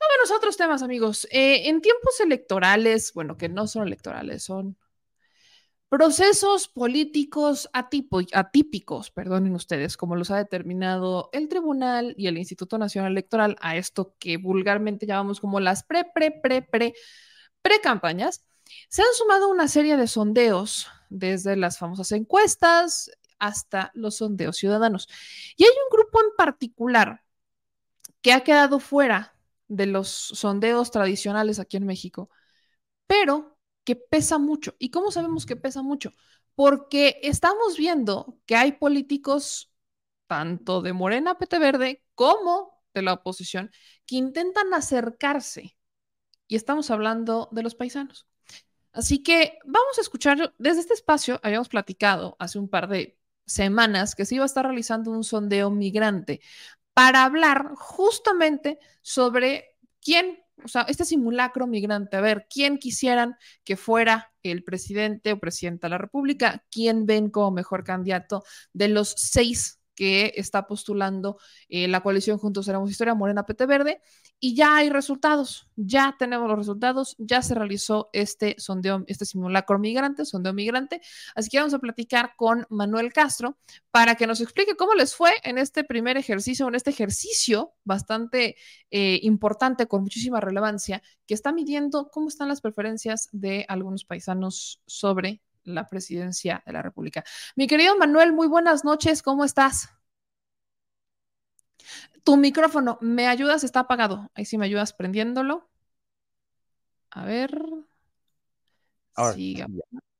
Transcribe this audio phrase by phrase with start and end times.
[0.00, 1.26] Vámonos a otros temas, amigos.
[1.30, 4.76] Eh, en tiempos electorales, bueno, que no son electorales, son
[5.88, 13.12] procesos políticos atípicos, perdonen ustedes, como los ha determinado el Tribunal y el Instituto Nacional
[13.12, 16.94] Electoral a esto que vulgarmente llamamos como las pre, pre, pre, pre,
[17.62, 18.44] pre campañas,
[18.88, 25.08] se han sumado una serie de sondeos desde las famosas encuestas hasta los sondeos ciudadanos.
[25.56, 27.24] Y hay un grupo en particular
[28.20, 29.37] que ha quedado fuera
[29.68, 32.30] de los sondeos tradicionales aquí en México,
[33.06, 34.74] pero que pesa mucho.
[34.78, 36.12] ¿Y cómo sabemos que pesa mucho?
[36.54, 39.72] Porque estamos viendo que hay políticos,
[40.26, 43.70] tanto de Morena, PT Verde, como de la oposición,
[44.06, 45.76] que intentan acercarse.
[46.48, 48.26] Y estamos hablando de los paisanos.
[48.92, 54.14] Así que vamos a escuchar, desde este espacio habíamos platicado hace un par de semanas
[54.14, 56.40] que se iba a estar realizando un sondeo migrante
[56.98, 63.76] para hablar justamente sobre quién, o sea, este simulacro migrante, a ver, quién quisieran que
[63.76, 69.14] fuera el presidente o presidenta de la República, quién ven como mejor candidato de los
[69.16, 74.00] seis que está postulando eh, la coalición Juntos Seremos Historia, Morena PT Verde,
[74.38, 79.80] y ya hay resultados, ya tenemos los resultados, ya se realizó este sondeo, este simulacro
[79.80, 81.00] migrante, sondeo migrante,
[81.34, 83.58] así que vamos a platicar con Manuel Castro
[83.90, 88.54] para que nos explique cómo les fue en este primer ejercicio, en este ejercicio bastante
[88.92, 94.80] eh, importante, con muchísima relevancia, que está midiendo cómo están las preferencias de algunos paisanos
[94.86, 97.24] sobre la presidencia de la República.
[97.56, 99.90] Mi querido Manuel, muy buenas noches, ¿cómo estás?
[102.24, 103.64] Tu micrófono, ¿me ayudas?
[103.64, 104.30] Está apagado.
[104.34, 105.68] Ahí sí me ayudas prendiéndolo.
[107.10, 107.58] A ver.
[109.14, 109.36] Ahora,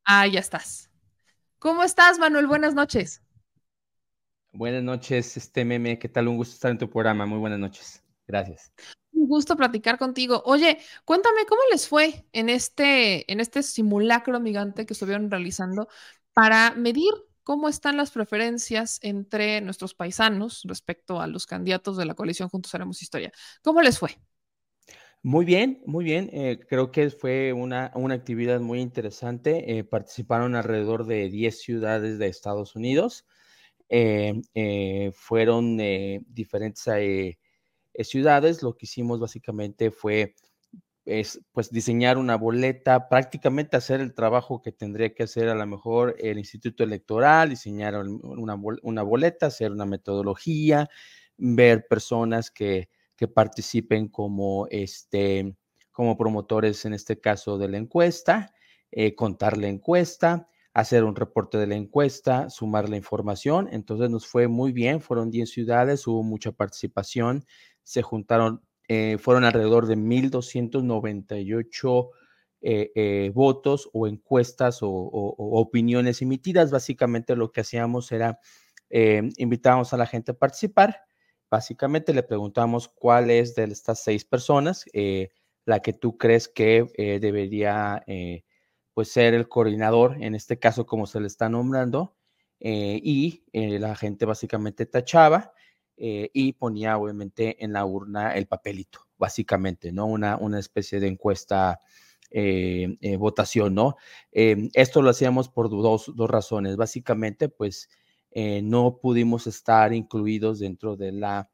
[0.04, 0.90] Ah, ya estás.
[1.58, 2.46] ¿Cómo estás, Manuel?
[2.46, 3.22] Buenas noches.
[4.52, 5.98] Buenas noches, este meme.
[5.98, 6.28] ¿Qué tal?
[6.28, 7.26] Un gusto estar en tu programa.
[7.26, 8.02] Muy buenas noches.
[8.26, 8.72] Gracias.
[9.18, 10.42] Un gusto platicar contigo.
[10.46, 15.88] Oye, cuéntame cómo les fue en este, en este simulacro migrante que estuvieron realizando
[16.32, 17.12] para medir
[17.42, 22.72] cómo están las preferencias entre nuestros paisanos respecto a los candidatos de la coalición Juntos
[22.76, 23.32] Haremos Historia.
[23.62, 24.10] ¿Cómo les fue?
[25.24, 26.30] Muy bien, muy bien.
[26.32, 29.78] Eh, creo que fue una, una actividad muy interesante.
[29.78, 33.26] Eh, participaron alrededor de 10 ciudades de Estados Unidos.
[33.88, 35.76] Eh, fueron
[36.28, 36.86] diferentes
[38.00, 40.34] eh, ciudades, lo que hicimos básicamente fue
[41.04, 45.66] es, pues diseñar una boleta, prácticamente hacer el trabajo que tendría que hacer a lo
[45.66, 50.88] mejor el Instituto Electoral, diseñar una, una boleta, hacer una metodología,
[51.38, 55.56] ver personas que, que participen como, este,
[55.92, 58.54] como promotores, en este caso de la encuesta,
[58.92, 63.68] eh, contar la encuesta, hacer un reporte de la encuesta, sumar la información.
[63.72, 67.44] Entonces nos fue muy bien, fueron 10 ciudades, hubo mucha participación
[67.88, 72.10] se juntaron, eh, fueron alrededor de 1.298
[72.60, 76.70] eh, eh, votos o encuestas o, opiniones emitidas.
[76.70, 78.38] Básicamente lo que hacíamos era
[78.90, 81.00] invitábamos a la gente a participar.
[81.50, 84.84] Básicamente le preguntamos cuál es de estas seis personas
[85.64, 88.04] la que tú crees que debería
[88.92, 92.16] pues ser el coordinador, en este caso como se le está nombrando,
[92.60, 95.52] y la gente básicamente tachaba
[96.00, 100.06] eh, y ponía obviamente en la urna el papelito, básicamente, ¿no?
[100.06, 101.80] Una, una especie de encuesta,
[102.30, 103.96] eh, eh, votación, ¿no?
[104.30, 106.76] esto lo hacíamos por dos, dos razones.
[106.76, 107.88] Básicamente, pues
[108.62, 111.50] no pudimos estar incluidos dentro de la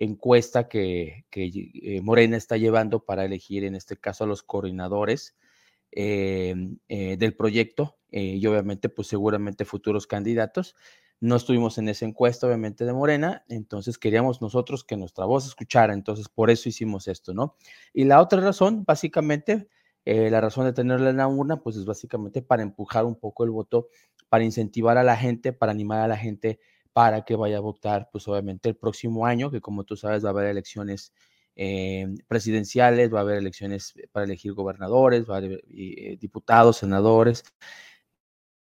[0.00, 5.36] encuesta que, que Morena está llevando para elegir, en este caso, a los coordinadores
[5.90, 10.74] del proyecto y obviamente, pues seguramente futuros candidatos.
[11.22, 15.94] No estuvimos en esa encuesta, obviamente, de Morena, entonces queríamos nosotros que nuestra voz escuchara,
[15.94, 17.54] entonces por eso hicimos esto, ¿no?
[17.94, 19.68] Y la otra razón, básicamente,
[20.04, 23.44] eh, la razón de tenerla en la urna, pues es básicamente para empujar un poco
[23.44, 23.86] el voto,
[24.28, 26.58] para incentivar a la gente, para animar a la gente
[26.92, 30.30] para que vaya a votar, pues obviamente el próximo año, que como tú sabes va
[30.30, 31.12] a haber elecciones
[31.54, 37.44] eh, presidenciales, va a haber elecciones para elegir gobernadores, va a haber eh, diputados, senadores,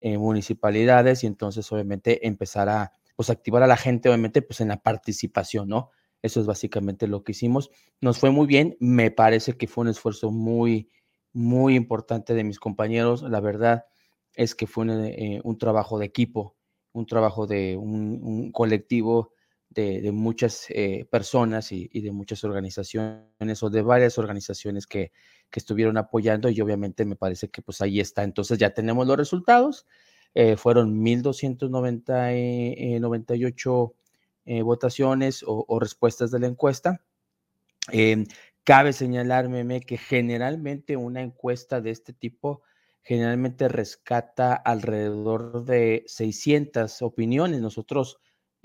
[0.01, 4.81] municipalidades y entonces obviamente empezar a pues activar a la gente obviamente pues en la
[4.81, 5.89] participación, ¿no?
[6.21, 7.69] Eso es básicamente lo que hicimos.
[8.01, 10.89] Nos fue muy bien, me parece que fue un esfuerzo muy,
[11.33, 13.21] muy importante de mis compañeros.
[13.23, 13.85] La verdad
[14.35, 16.55] es que fue un, eh, trabajo de equipo,
[16.91, 19.33] un trabajo de un, colectivo
[19.69, 25.11] de, muchas eh, personas y, de muchas organizaciones o de varias organizaciones que,
[25.49, 28.23] que estuvieron apoyando y obviamente me parece que pues ahí está.
[28.23, 29.85] Entonces ya tenemos los resultados.
[30.33, 33.93] Eh, fueron 1.298
[34.45, 37.03] eh, votaciones o, respuestas de la encuesta.
[37.91, 38.25] Em,
[38.63, 42.61] Cabe señalar, Meme, que generalmente una encuesta de este tipo
[43.01, 47.61] generalmente rescata alrededor de 600 opiniones.
[47.61, 48.19] Nosotros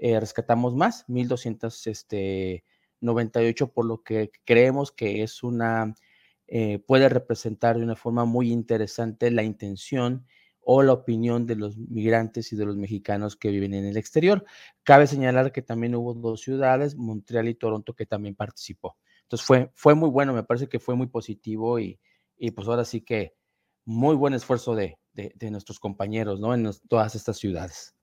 [0.04, 5.94] eh, rescatamos más, 1298, este, por lo que creemos que es una,
[6.46, 10.26] eh, puede representar de una forma muy interesante la intención
[10.60, 14.44] o la opinión de los migrantes y de los mexicanos que viven en el exterior.
[14.82, 18.98] Cabe señalar que también hubo dos ciudades, Montreal y Toronto, que también participó.
[19.22, 21.98] Entonces fue, fue muy bueno, me parece que fue muy positivo y,
[22.36, 23.36] y pues ahora sí que
[23.86, 26.52] muy buen esfuerzo de, de, nuestros compañeros, ¿no?
[26.52, 27.94] En todas estas ciudades.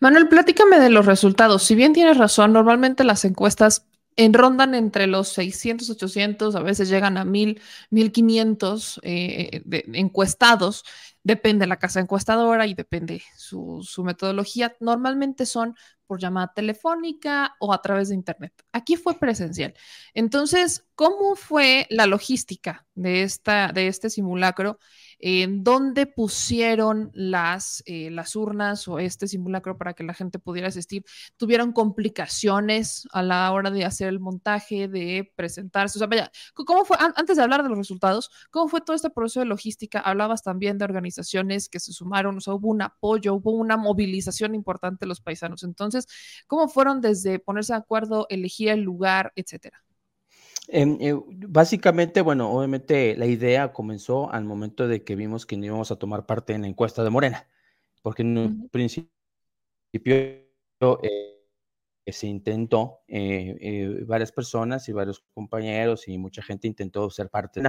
[0.00, 1.62] Manuel, platícame de los resultados.
[1.62, 7.18] Si bien tienes razón, normalmente las encuestas enrondan entre los 600, 800, a veces llegan
[7.18, 7.60] a 1000,
[7.90, 10.84] 1500 eh, de, encuestados.
[11.26, 14.76] Depende de la casa encuestadora y depende su, metodología.
[14.78, 15.74] Normalmente son
[16.06, 18.52] por llamada telefónica o a través de Internet.
[18.70, 19.74] Aquí fue presencial.
[20.14, 24.78] Entonces, ¿cómo fue la logística de, esta, de este simulacro?
[25.18, 31.04] ¿En dónde pusieron las, eh, urnas o este simulacro para que la gente pudiera asistir?
[31.36, 35.98] ¿Tuvieron complicaciones a la hora de hacer el montaje, de presentarse?
[35.98, 39.10] O sea, vaya, ¿cómo fue, antes de hablar de los resultados, cómo fue todo este
[39.10, 39.98] proceso de logística?
[39.98, 40.86] Hablabas también de
[41.16, 45.20] organizaciones que se sumaron, o sea, hubo un apoyo, hubo una movilización importante de los
[45.20, 45.62] paisanos.
[45.62, 46.06] Entonces,
[46.46, 49.82] ¿cómo fueron desde ponerse de acuerdo, elegir el lugar, etcétera?
[50.68, 51.14] Em, eh,
[51.48, 55.96] básicamente, bueno, obviamente la idea comenzó al momento de que vimos que no íbamos a
[55.96, 57.46] tomar parte en la encuesta de Morena,
[58.02, 59.10] porque en un principio
[61.02, 67.62] eh, se intentó, eh, varias personas y varios compañeros y mucha gente intentó ser parte,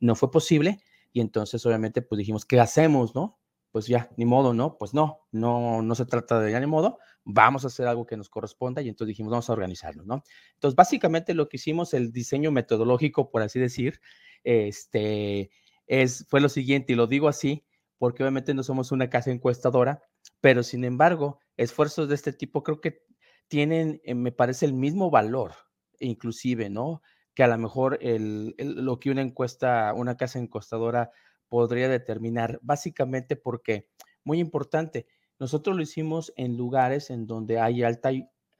[0.00, 0.80] no fue posible
[1.12, 3.38] y entonces obviamente pues dijimos, ¿qué hacemos, no?
[3.70, 4.76] Pues ya, ni modo, ¿no?
[4.78, 8.16] Pues no, no, no se trata de ya ni modo, vamos a hacer algo que
[8.16, 10.22] nos corresponda y entonces dijimos, vamos a organizarnos, ¿no?
[10.54, 14.00] Entonces, básicamente lo que hicimos, el diseño metodológico, por así decir,
[14.44, 15.50] este,
[15.86, 17.64] es, fue lo siguiente, y lo digo así,
[17.98, 20.02] porque obviamente no somos una casa encuestadora,
[20.40, 23.04] pero sin embargo, esfuerzos de este tipo creo que
[23.48, 25.52] tienen, eh, me parece, el mismo valor,
[26.00, 27.02] inclusive, ¿no?
[27.34, 31.10] Que a lo mejor el, lo que una encuesta, una casa encuestadora
[31.48, 33.88] podría determinar, básicamente porque,
[34.24, 35.06] muy importante,
[35.38, 38.10] nosotros lo hicimos en lugares en donde hay alta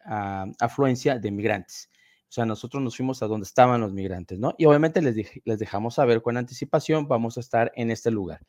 [0.04, 1.90] ah, afluencia de migrantes.
[2.28, 4.54] O sea, nosotros nos fuimos a donde estaban los migrantes, ¿no?
[4.56, 8.40] Y obviamente les, les dejamos saber con anticipación, vamos a estar en este lugar.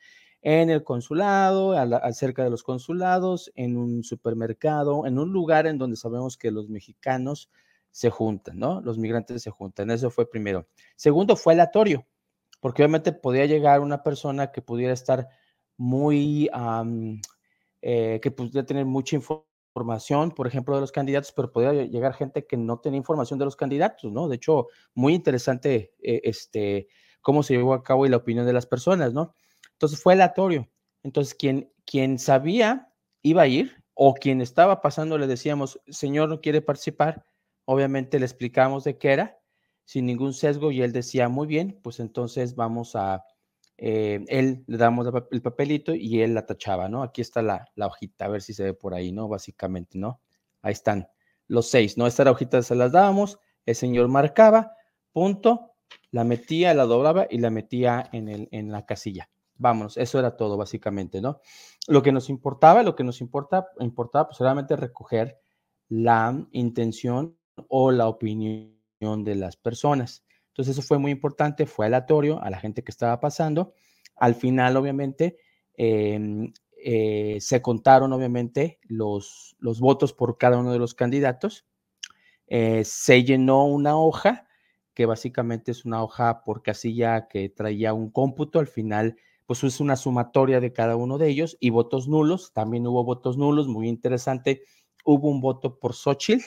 [0.41, 1.73] En el consulado,
[2.11, 6.69] cerca de los consulados, en un supermercado, en un lugar en donde sabemos que los
[6.69, 7.49] mexicanos
[7.93, 8.81] se juntan, ¿no?
[8.81, 9.91] Los migrantes se juntan.
[9.91, 10.67] Eso fue primero.
[10.95, 12.05] Segundo, fue aleatorio,
[12.59, 15.29] porque obviamente podía llegar una persona que pudiera estar
[15.77, 16.49] muy
[17.81, 22.47] eh, que pudiera tener mucha información, por ejemplo, de los candidatos, pero podría llegar gente
[22.47, 24.27] que no tenía información de los candidatos, ¿no?
[24.27, 26.87] De hecho, muy interesante eh, este,
[27.21, 29.35] cómo se llevó a cabo y la opinión de las personas, ¿no?
[29.73, 30.67] Entonces fue aleatorio.
[31.03, 32.91] Entonces, quien, quien sabía
[33.21, 37.23] iba a ir o quien estaba pasando le decíamos, señor, no quiere participar,
[37.65, 39.39] obviamente le explicamos de qué era,
[39.85, 43.25] sin ningún sesgo, y él decía, muy bien, pues entonces vamos a,
[43.77, 47.03] eh, él le damos el papelito y él la tachaba, ¿no?
[47.03, 49.27] Aquí está la, la, hojita, a ver si se ve por ahí, ¿no?
[49.27, 50.21] Básicamente, ¿no?
[50.61, 51.07] Ahí están
[51.47, 52.07] los seis, ¿no?
[52.07, 54.73] Esta hojita se las dábamos, el señor marcaba,
[55.11, 55.73] punto,
[56.11, 59.29] la metía, la doblaba y la metía en, el, en la casilla.
[59.57, 61.41] Vámonos, eso era todo, básicamente, ¿no?
[61.87, 65.39] Lo que nos importaba, lo que nos importa, importaba, pues solamente recoger
[65.89, 70.23] la intención o la opinión de las personas.
[70.49, 73.73] Entonces eso fue muy importante, fue aleatorio a la gente que estaba pasando.
[74.15, 75.37] Al final, obviamente,
[75.75, 76.53] em,
[76.85, 81.65] eh, se contaron, obviamente, los, los votos por cada uno de los candidatos.
[82.47, 84.47] Eh, se llenó una hoja,
[84.93, 88.59] que básicamente es una hoja por casilla que traía un cómputo.
[88.59, 89.17] Al final,
[89.47, 92.53] pues es una sumatoria de cada uno de ellos y votos nulos.
[92.53, 94.63] También hubo votos nulos, muy interesante.
[95.03, 96.45] Hubo un voto por Xochitl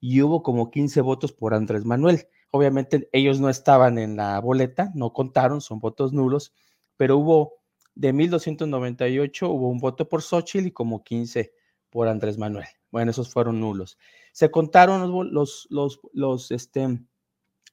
[0.00, 2.26] y hubo como 15 votos por Andrés Manuel.
[2.50, 6.52] Obviamente ellos no estaban en la boleta, no contaron, son votos nulos,
[6.96, 7.60] pero hubo
[7.94, 11.52] de 1298, hubo un voto por Xochitl y como 15
[11.90, 12.66] por Andrés Manuel.
[12.90, 13.98] Bueno, esos fueron nulos.
[14.32, 17.00] Se contaron los, los, los, este,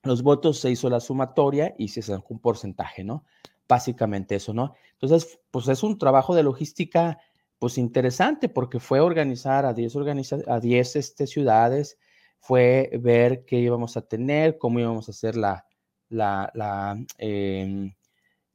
[0.03, 3.25] los votos, se hizo la sumatoria y se sacó un porcentaje, ¿no?
[3.67, 4.73] Básicamente eso, ¿no?
[4.93, 7.19] Entonces, pues es un trabajo de logística,
[7.59, 11.97] pues interesante, porque fue organizar a 10, organiza a 10 este, ciudades,
[12.39, 15.65] fue ver qué íbamos a tener, cómo íbamos a hacer la,
[16.09, 17.93] la, la, em,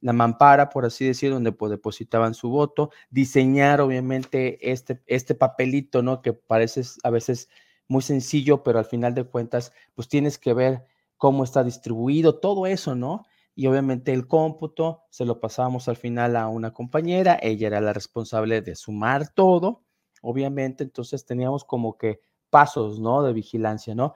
[0.01, 6.01] la mampara, por así decir, donde pues, depositaban su voto, diseñar obviamente este, este papelito,
[6.01, 6.21] ¿no?
[6.21, 7.49] Que parece a veces
[7.87, 10.85] muy sencillo, pero al final de cuentas, pues tienes que ver
[11.17, 13.25] cómo está distribuido, todo eso, ¿no?
[13.55, 17.93] Y obviamente el cómputo se lo pasábamos al final a una compañera, ella era la
[17.93, 19.83] responsable de sumar todo,
[20.21, 22.19] obviamente, entonces teníamos como que
[22.53, 23.23] pasos, ¿no?
[23.23, 24.13] De vigilancia, ¿no?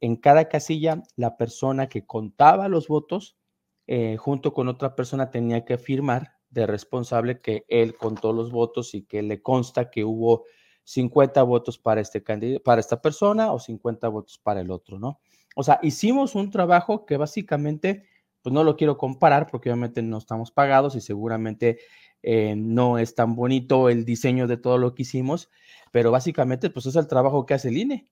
[0.00, 3.38] En cada casilla, la persona que contaba los votos,
[3.86, 8.94] eh, junto con otra persona, tenía que firmar de responsable que él contó los votos
[8.94, 10.44] y que le consta que hubo
[10.84, 12.22] 50 votos para, este
[12.62, 15.20] para esta persona o 50 votos para el otro, ¿no?
[15.56, 18.04] O sea, hicimos un trabajo que básicamente,
[18.42, 21.78] pues no lo quiero comparar porque obviamente no estamos pagados y seguramente
[22.26, 25.50] eh, no es tan bonito el diseño de todo lo que hicimos,
[25.92, 28.08] pero básicamente pues es el trabajo que hace el INE,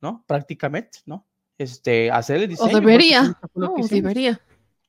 [0.00, 0.24] ¿no?
[0.26, 1.26] Prácticamente, ¿no?
[1.58, 2.70] Este, hacer el diseño.
[2.70, 4.40] O debería, o debería.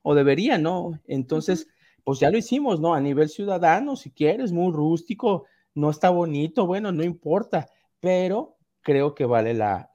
[0.03, 0.99] O debería, ¿no?
[1.07, 1.67] Entonces,
[2.03, 2.93] pues ya lo hicimos, ¿no?
[2.93, 7.67] A nivel ciudadano, si quieres, muy rústico, no está bonito, bueno, no importa,
[7.99, 9.89] pero creo que vale la,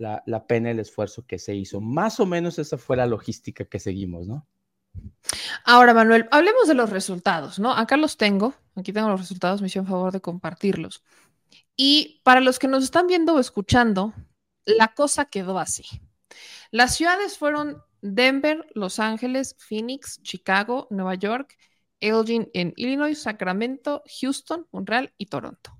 [0.49, 1.81] pena el esfuerzo que se hizo.
[1.81, 4.47] Más o menos esa fue la logística que seguimos, ¿no?
[5.65, 7.73] Ahora, Manuel, hablemos de los resultados, ¿no?
[7.73, 11.02] Acá los tengo, aquí tengo los resultados, me hicieron favor de compartirlos.
[11.76, 14.14] Y para los que nos están viendo o escuchando,
[14.64, 15.85] la cosa quedó así.
[16.71, 21.57] Las ciudades fueron Denver, Los Ángeles, Phoenix, Chicago, Nueva York
[22.02, 25.79] Elgin en Illinois, Sacramento, Houston, Montreal y Toronto.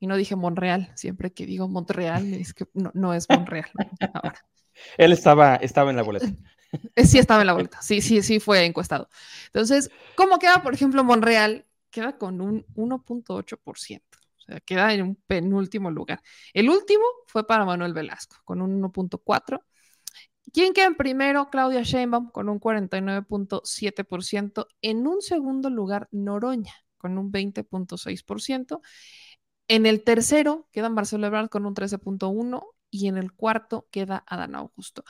[0.00, 3.70] Y no dije Montreal, siempre que digo Montreal es que no, es Montreal.
[4.96, 6.26] Él estaba, estaba en la boleta.
[6.96, 7.82] Sí, estaba en la boleta.
[7.82, 9.08] Sí, sí, sí, fue encuestado.
[9.46, 11.66] Entonces, ¿cómo queda, por ejemplo, Montreal?
[11.90, 14.02] Queda con un 1.8%.
[14.36, 16.22] O sea, queda en un penúltimo lugar.
[16.54, 19.60] El último fue para Manuel Velasco, con un 1.4%.
[20.52, 21.48] ¿Quién queda en primero?
[21.50, 24.66] Claudia Sheinbaum con un 49.7%.
[24.82, 28.80] En un segundo lugar, Noroña con un 20.6%.
[29.68, 34.54] En el tercero queda Marcelo Ebrard con un 13.1% y en el cuarto queda Adán
[34.54, 35.04] Augusto.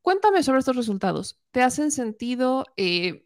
[0.00, 1.40] Cuéntame sobre estos resultados.
[1.50, 3.24] ¿Te hacen sentido eh,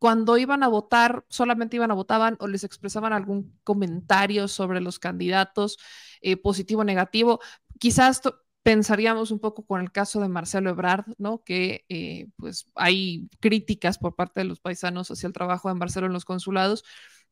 [0.00, 4.98] cuando iban a votar, solamente iban a votaban o les expresaban algún comentario sobre los
[4.98, 5.78] candidatos,
[6.22, 7.40] eh, positivo o negativo?
[7.78, 8.22] Quizás
[8.62, 11.44] pensaríamos un poco con el caso de Marcelo Ebrard, ¿no?
[11.44, 16.06] Que eh, pues hay críticas por parte de los paisanos hacia el trabajo de Marcelo
[16.06, 16.82] en los consulados,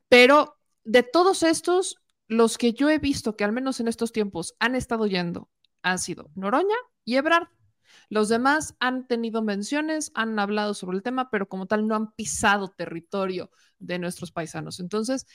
[0.09, 1.97] pero de todos estos,
[2.29, 5.49] los que yo he visto que al menos en estos tiempos han estado yendo
[5.83, 7.49] han sido Noroña y Ebrard.
[8.09, 12.12] Los demás han tenido menciones, han hablado sobre el tema, pero como tal no han
[12.12, 14.81] pisado territorio de nuestros paisanos.
[14.81, 15.27] Entonces,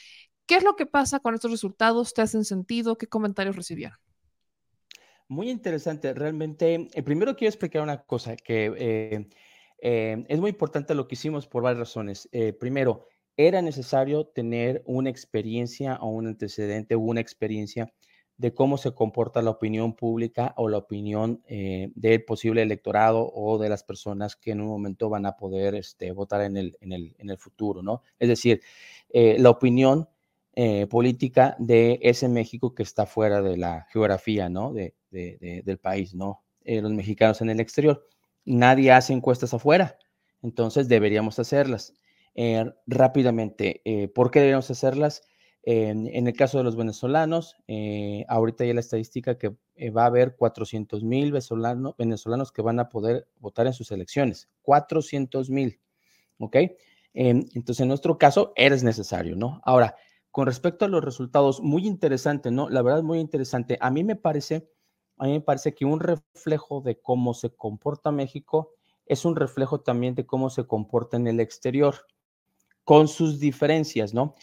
[0.46, 2.14] ¿qué es lo que pasa con estos resultados?
[2.14, 2.98] ¿Te hacen sentido?
[2.98, 3.98] ¿Qué comentarios recibieron?
[5.28, 6.90] Muy interesante, realmente.
[6.94, 9.30] Eh, primero quiero explicar una cosa que eh,
[9.82, 12.30] eh, es muy importante lo que hicimos por varias razones.
[12.60, 17.92] primero, era necesario tener una experiencia o un antecedente o una experiencia
[18.38, 23.70] de cómo se comporta la opinión pública o la opinión del posible electorado o de
[23.70, 27.16] las personas que en un momento van a poder este, votar en el, en, el,
[27.20, 28.02] en el futuro, ¿no?
[28.20, 28.62] Es decir,
[29.14, 30.10] la opinión
[30.90, 34.74] política de ese México que está fuera de la geografía, ¿no?
[34.74, 36.44] De, del país, ¿no?
[36.66, 38.08] Eh, los mexicanos en el exterior.
[38.46, 39.98] Nadie hace encuestas afuera,
[40.42, 41.94] entonces deberíamos hacerlas.
[42.36, 45.24] Eh, rápidamente, eh, ¿por qué deberíamos hacerlas?
[45.64, 47.56] En el caso de los venezolanos,
[48.28, 49.56] ahorita ya la estadística que
[49.92, 54.50] va a haber 400 mil venezolanos que van a poder votar en sus elecciones.
[54.62, 55.80] 400 mil,
[56.40, 56.58] ¿ok?
[57.16, 59.62] entonces, en nuestro caso, eres necesario, ¿no?
[59.64, 59.96] Ahora,
[60.32, 62.70] con respecto a los resultados, muy interesante, ¿no?
[62.70, 63.78] La verdad, muy interesante.
[63.80, 64.68] A mí me parece
[65.18, 68.72] a mí me parece que un reflejo de cómo se comporta México
[69.06, 71.96] es un reflejo también de cómo se comporta en el exterior,
[72.84, 74.36] con sus diferencias, ¿no?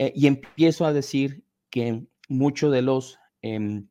[0.00, 3.88] Eh, y empiezo a decir que muchos de los, em,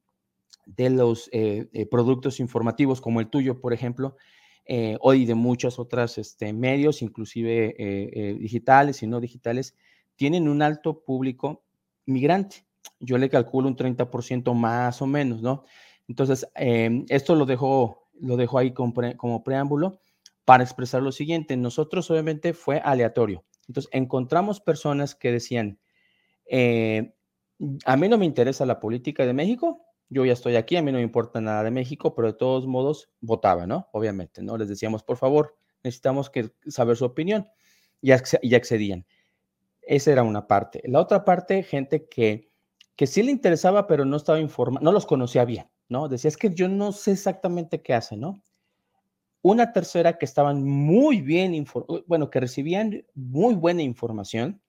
[0.66, 4.16] de los eh, eh, productos informativos, como el tuyo, por ejemplo,
[5.00, 9.78] hoy de muchas otras este, medios, inclusive digitales y no digitales,
[10.18, 11.64] tienen un alto público
[12.06, 12.66] migrante.
[13.00, 15.64] Yo le calculo un 30% más o menos, ¿no?
[16.10, 20.02] Entonces, em, esto lo dejo, lo dejo ahí como, preámbulo
[20.44, 21.56] para expresar lo siguiente.
[21.56, 23.46] Nosotros obviamente fue aleatorio.
[23.70, 25.80] Entonces, encontramos personas que decían,
[26.50, 27.14] eh,
[27.86, 30.92] a mí no me interesa la política de México, yo ya estoy aquí, a mí
[30.92, 33.90] no me importa nada de México, pero de todos modos votaba, ¿no?
[33.92, 34.58] Obviamente, ¿no?
[34.58, 37.48] Les decíamos, por favor, necesitamos que, saber su opinión
[38.02, 38.12] y,
[38.42, 39.06] y accedían.
[39.82, 40.82] Esa era una parte.
[40.86, 42.50] La otra parte, gente que,
[42.96, 45.68] que sí le interesaba, pero no estaba informada, no los conocía bien.
[45.90, 46.08] ¿no?
[46.08, 48.42] Decía, es que yo no sé exactamente qué hace, ¿no?
[49.42, 51.66] Una tercera que estaban muy bien,
[52.08, 54.62] bueno, que recibían muy buena información,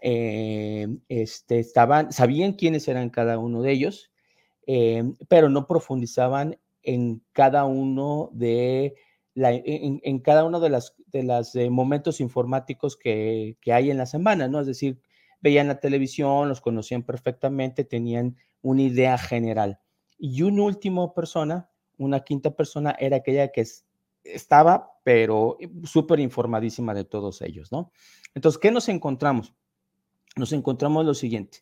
[0.00, 4.10] eh, este, estaban, sabían quiénes eran cada uno de ellos,
[4.66, 8.94] eh, pero no profundizaban en cada uno de
[9.34, 14.06] en, cada uno de los de las, eh, momentos informáticos que, que, hay en la
[14.06, 14.60] semana, ¿no?
[14.60, 15.00] Es decir,
[15.40, 19.80] veían la televisión, los conocían perfectamente, tenían una idea general.
[20.18, 23.64] Y una última persona, una quinta persona, era aquella que
[24.24, 27.92] estaba, pero súper informadísima de todos ellos, ¿no?
[28.34, 29.54] Entonces, ¿qué nos encontramos?
[30.36, 31.58] Nos encontramos lo siguiente.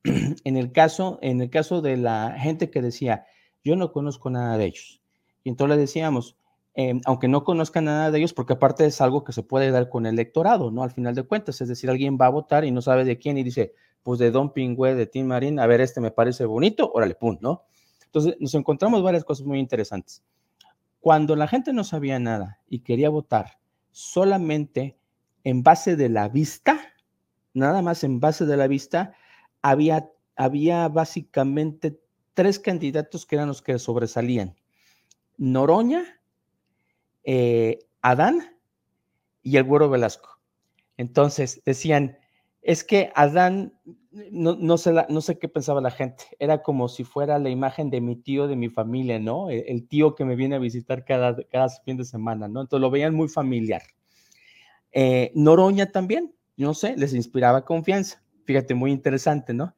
[0.04, 3.26] en, el caso, en el caso de la gente que decía,
[3.64, 5.02] yo no conozco nada de ellos.
[5.44, 6.36] Y entonces le decíamos,
[6.74, 9.88] em, aunque no conozca nada de ellos, porque aparte es algo que se puede dar
[9.88, 10.82] con el electorado, ¿no?
[10.82, 13.38] Al final de cuentas, es decir, alguien va a votar y no sabe de quién
[13.38, 16.90] y dice, pues de Don Pingüe, de Tim Marín, a ver, este me parece bonito,
[16.92, 17.64] órale, pum, ¿no?
[18.04, 20.22] Entonces, nos encontramos varias cosas muy interesantes.
[21.00, 23.58] Cuando la gente no sabía nada y quería votar
[23.90, 24.98] solamente
[25.44, 26.80] en base de la vista,
[27.58, 29.14] nada más en base de la vista,
[29.62, 32.00] había, había básicamente
[32.34, 34.56] tres candidatos que eran los que sobresalían.
[35.36, 36.04] Noroña,
[37.24, 38.56] eh, Adán
[39.42, 40.40] y el Güero Velasco.
[40.96, 42.18] Entonces decían,
[42.62, 43.72] es que Adán,
[44.30, 47.90] no, no, sé no sé qué pensaba la gente, era como si fuera la imagen
[47.90, 49.48] de mi tío, de mi familia, ¿no?
[49.50, 52.60] El, tío que me viene a visitar cada, cada fin de semana, ¿no?
[52.60, 53.82] Entonces lo veían muy familiar.
[54.92, 56.34] Eh, Noroña también,
[56.64, 58.22] no sé, les inspiraba confianza.
[58.44, 59.74] Fíjate, muy interesante, ¿no?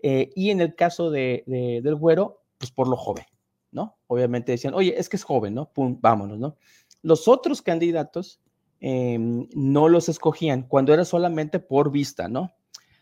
[0.00, 3.24] Eh, y en el caso de, del güero, pues por lo joven,
[3.72, 3.96] ¿no?
[4.06, 5.72] Obviamente decían, oye, es que es joven, ¿no?
[5.72, 6.56] Pum, vámonos, ¿no?
[7.02, 8.40] Los otros candidatos
[8.80, 12.52] Em, no los escogían cuando era solamente por vista, ¿no?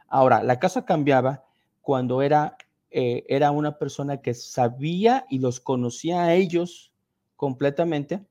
[0.08, 1.44] Ahora, la casa cambiaba
[1.82, 2.56] cuando era,
[2.90, 6.92] eh, era una persona que sabía y los conocía a ellos
[7.36, 8.24] completamente,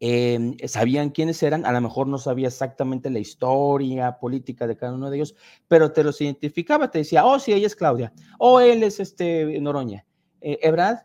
[0.00, 4.94] em, sabían quiénes eran, a lo mejor no sabía exactamente la historia política de cada
[4.94, 5.34] uno de ellos,
[5.66, 9.00] pero te los identificaba, te decía, oh, sí, ella es Claudia, o oh, él es
[9.00, 10.04] este Noroña.
[10.40, 10.98] Eh, Ebrad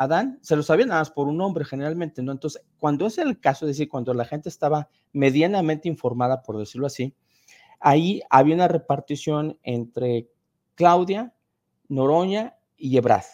[0.00, 2.32] Adán se lo sabía nada más por un nombre generalmente, ¿no?
[2.32, 6.86] Entonces, cuando es el caso, es decir, cuando la gente estaba medianamente informada, por decirlo
[6.86, 7.14] así,
[7.80, 10.30] ahí había una repartición entre
[10.74, 11.34] Claudia,
[11.88, 13.24] Noroña y Ebrad,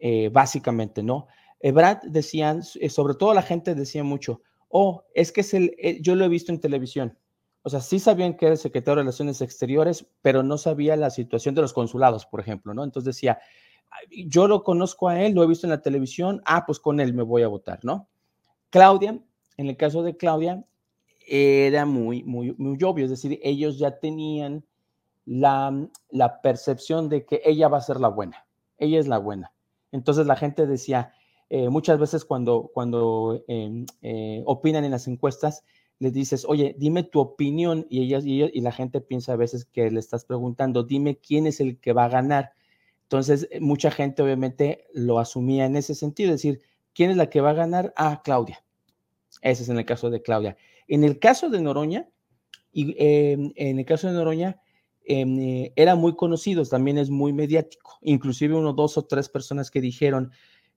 [0.00, 1.28] eh, básicamente, ¿no?
[1.64, 5.98] Ebrad decían, eh, sobre todo la gente decía mucho, oh, es que es el, eh,
[6.02, 7.16] yo lo he visto en televisión.
[7.62, 11.08] O sea, sí sabían que era el secretario de Relaciones Exteriores, pero no sabía la
[11.08, 12.84] situación de los consulados, por ejemplo, ¿no?
[12.84, 13.38] Entonces decía,
[14.26, 17.14] yo lo conozco a él, lo he visto en la televisión, ah, pues con él
[17.14, 18.10] me voy a votar, ¿no?
[18.68, 19.18] Claudia,
[19.56, 20.62] en el caso de Claudia,
[21.26, 24.66] era muy, muy, muy obvio, es decir, ellos ya tenían
[25.24, 28.44] la, la percepción de que ella va a ser la buena,
[28.76, 29.54] ella es la buena.
[29.92, 31.14] Entonces la gente decía,
[31.50, 35.64] eh, muchas veces cuando, cuando em, eh, opinan en las encuestas,
[35.98, 39.64] les dices, oye, dime tu opinión y, ellas, y, y la gente piensa a veces
[39.64, 42.52] que le estás preguntando, dime quién es el que va a ganar
[43.04, 46.62] entonces, eh, mucha gente obviamente lo asumía en ese sentido, es decir,
[46.94, 47.92] ¿quién es la que va a ganar?
[47.96, 48.64] Ah, Claudia.
[49.42, 50.56] Ese es en el caso de Claudia.
[50.88, 52.08] En el caso de Noroña,
[52.72, 54.60] y em, en el caso de Noroña,
[55.04, 57.98] em, eh, era muy conocido, también es muy mediático.
[58.02, 60.32] Inclusive uno, dos o tres personas que dijeron,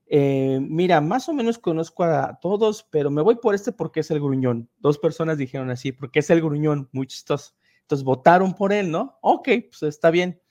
[0.10, 4.12] eh, mira, más o menos conozco a todos, pero me voy por este porque es
[4.12, 4.70] el gruñón.
[4.80, 7.56] Dos personas dijeron así, porque es el gruñón, muy chistoso.
[7.82, 9.18] Entonces votaron por él, ¿no?
[9.22, 10.42] Ok, pues está bien.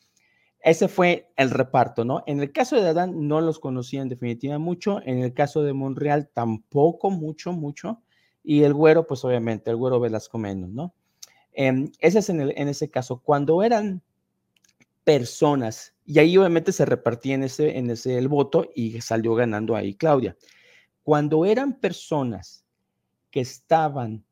[0.60, 2.22] Ese fue el reparto, ¿no?
[2.26, 5.72] En el caso de Adán no los conocía en definitiva mucho, en el caso de
[5.72, 8.02] Monreal tampoco mucho, mucho,
[8.42, 10.94] y el güero, pues obviamente, el güero Velasco menos, ¿no?
[11.52, 14.02] Em, ese es en, en, ese caso, cuando eran
[15.06, 19.74] personas, y ahí obviamente se repartía en ese, en ese el voto y salió ganando
[19.74, 20.36] ahí Claudia.
[21.02, 22.66] Cuando eran personas
[23.30, 24.26] que estaban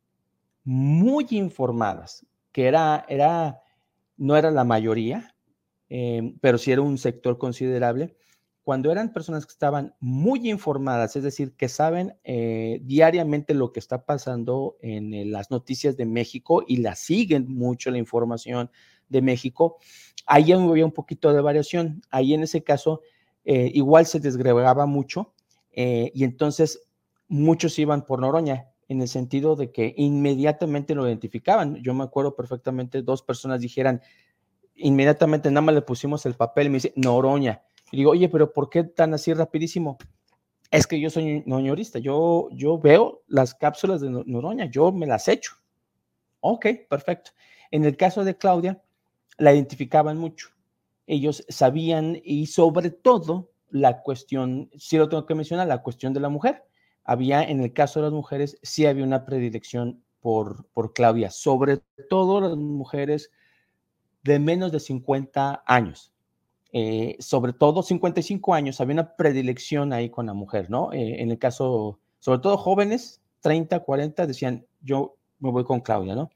[0.64, 3.62] muy informadas, que era, era,
[4.16, 5.34] no era la mayoría,
[5.96, 8.16] Em, pero sí era un sector considerable.
[8.62, 13.78] Cuando eran personas que estaban muy informadas, es decir, que saben eh, diariamente lo que
[13.80, 18.70] está pasando en las noticias de México y la siguen mucho la información
[19.08, 19.78] de México,
[20.26, 22.02] ahí había un poquito de variación.
[22.10, 23.00] Ahí en ese caso,
[23.44, 25.34] eh, igual se desgregaba mucho
[25.72, 26.88] eh, y entonces
[27.28, 31.76] muchos iban por Noroña en el sentido de que inmediatamente lo identificaban.
[31.76, 34.00] Yo me acuerdo perfectamente, dos personas dijeran,
[34.74, 37.62] inmediatamente nada más le pusimos el papel y me dice, Noroña.
[37.90, 39.98] Y digo, oye, pero ¿por qué tan así rapidísimo?
[40.70, 45.28] Es que yo soy noñorista, yo, yo veo las cápsulas de Noroña, yo me las
[45.28, 45.52] echo.
[46.40, 47.30] Ok, perfecto.
[47.70, 48.82] En el caso de Claudia,
[49.38, 50.49] la identificaban mucho.
[51.07, 56.20] Ellos sabían y sobre todo la cuestión, sí lo tengo que mencionar, la cuestión de
[56.20, 56.64] la mujer.
[57.05, 61.83] Había, en el caso de las mujeres, sí había una predilección por, por Claudia, sobre
[62.09, 63.31] todo las mujeres
[64.23, 66.12] de menos de 50 años.
[66.73, 70.92] Eh, sobre todo 55 años, había una predilección ahí con la mujer, ¿no?
[70.92, 76.14] Eh, en el caso, sobre todo jóvenes, 30, 40, decían, yo me voy con Claudia,
[76.16, 76.31] ¿no?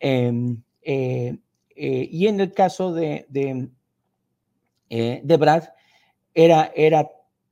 [0.00, 1.38] Em, eh,
[1.76, 3.68] eh, y en el caso de, de,
[4.90, 5.64] eh, de Brad,
[6.34, 7.10] era, era,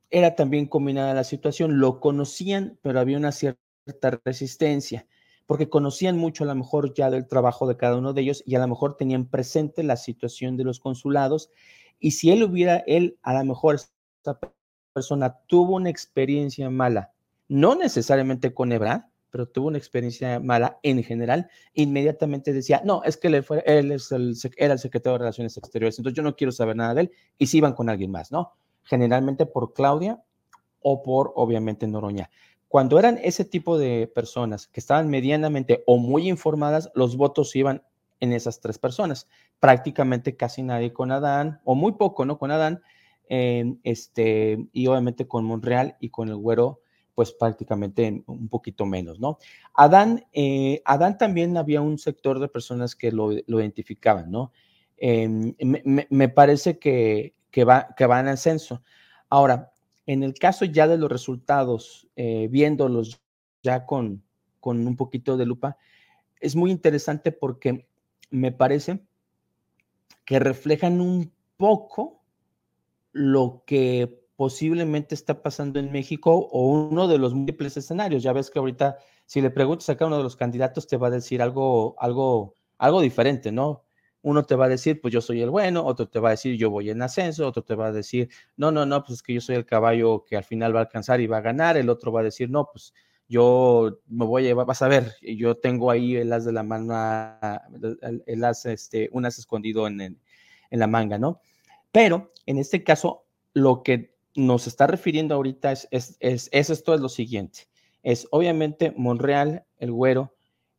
[0.09, 5.07] era también combinada la situación, lo conocían, pero había una cierta resistencia,
[5.45, 8.55] porque conocían mucho a lo mejor ya del trabajo de cada uno de ellos y
[8.55, 11.49] a lo mejor tenían presente la situación de los consulados.
[11.99, 14.39] Y si él hubiera, él a lo mejor esta
[14.93, 17.11] persona tuvo una experiencia mala,
[17.47, 23.17] no necesariamente con Ebrard, pero tuvo una experiencia mala en general, inmediatamente decía, no, es
[23.17, 26.35] que él, fue, él es el, era el secretario de Relaciones Exteriores, entonces yo no
[26.35, 28.53] quiero saber nada de él, y si iban con alguien más, ¿no?
[28.83, 30.23] Generalmente por Claudia
[30.81, 32.29] o por, obviamente, Noroña.
[32.67, 37.81] Cuando eran ese tipo de personas que estaban medianamente o muy informadas, los votos iban
[38.19, 39.27] en esas tres personas.
[39.59, 42.37] Prácticamente casi nadie con Adán, o muy poco, ¿no?
[42.37, 42.83] Con Adán,
[43.29, 46.82] este, y obviamente con Monreal y con el güero
[47.15, 49.37] pues prácticamente un poquito menos, ¿no?
[49.73, 54.51] Adán, eh, Adán también había un sector de personas que lo, identificaban, ¿no?
[54.97, 55.55] Em,
[56.09, 58.81] me, parece que, que, va, que va en ascenso.
[59.29, 59.73] Ahora,
[60.05, 63.21] en el caso ya de los resultados, eh, viéndolos
[63.61, 64.23] ya con,
[64.59, 65.77] con un poquito de lupa,
[66.39, 67.87] es muy interesante porque
[68.29, 69.01] me parece
[70.25, 72.21] que reflejan un poco
[73.11, 78.23] lo que posiblemente está pasando en México o uno de los múltiples escenarios.
[78.23, 81.07] Ya ves que ahorita, si le preguntas a cada uno de los candidatos, te va
[81.07, 83.85] a decir algo, algo, algo diferente, ¿no?
[84.21, 86.57] Uno te va a decir, pues yo soy el bueno, otro te va a decir,
[86.57, 89.33] yo voy en ascenso, otro te va a decir, no, no, no, pues es que
[89.33, 91.89] yo soy el caballo que al final va a alcanzar y va a ganar, el
[91.89, 92.93] otro va a decir, no, pues
[93.27, 96.63] yo me voy a llevar, vas a ver, yo tengo ahí el as de la
[96.63, 96.93] mano,
[98.25, 100.19] el, as, este, un as escondido en, en
[100.71, 101.41] la manga, ¿no?
[101.91, 107.09] Pero en este caso, lo que nos está refiriendo ahorita es, es, esto es lo
[107.09, 107.67] siguiente.
[108.01, 110.35] Es obviamente Monreal, el güero,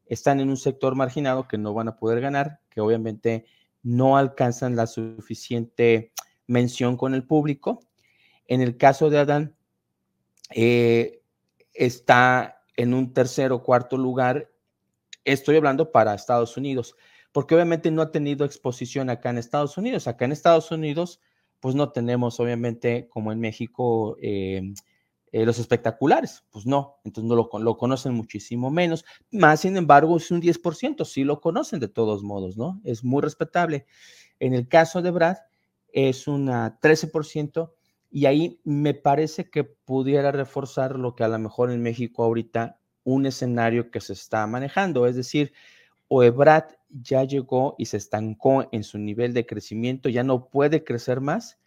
[0.06, 3.46] están en un sector marginado que no van a poder ganar, que obviamente
[3.82, 6.12] no alcanzan la suficiente
[6.46, 7.80] mención con el público.
[8.46, 9.56] En el caso de Adán,
[10.50, 11.22] eh,
[11.72, 14.50] está en un tercer o cuarto lugar.
[15.24, 16.96] Estoy hablando para Estados Unidos,
[17.32, 20.06] porque obviamente no ha tenido exposición acá en Estados Unidos.
[20.06, 21.20] Acá en Estados Unidos,
[21.64, 24.74] pues no tenemos obviamente como en México eh,
[25.32, 30.18] eh, los espectaculares, pues no, entonces no lo, lo, conocen muchísimo menos, más sin embargo
[30.18, 32.82] es un 10%, sí lo conocen de todos modos, ¿no?
[32.84, 33.86] Es muy respetable.
[34.40, 35.38] En el caso de Brad
[35.90, 37.72] es un 13%
[38.10, 42.78] y ahí me parece que pudiera reforzar lo que a lo mejor en México ahorita
[43.04, 45.54] un escenario que se está manejando, es decir,
[46.08, 46.64] o Brad
[47.02, 51.58] ya llegó y se estancó en su nivel de crecimiento, ya no puede crecer más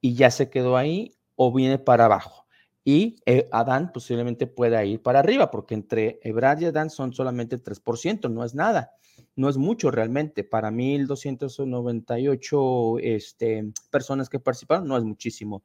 [0.00, 2.46] y ya se quedó ahí o viene para abajo.
[2.84, 7.60] Y eh, Adán posiblemente pueda ir para arriba, porque entre Ebrad y Adán son solamente
[7.62, 8.92] 3%, no es nada,
[9.36, 10.44] no es mucho realmente.
[10.44, 15.62] Para 1.298 este, personas que participaron, no es muchísimo.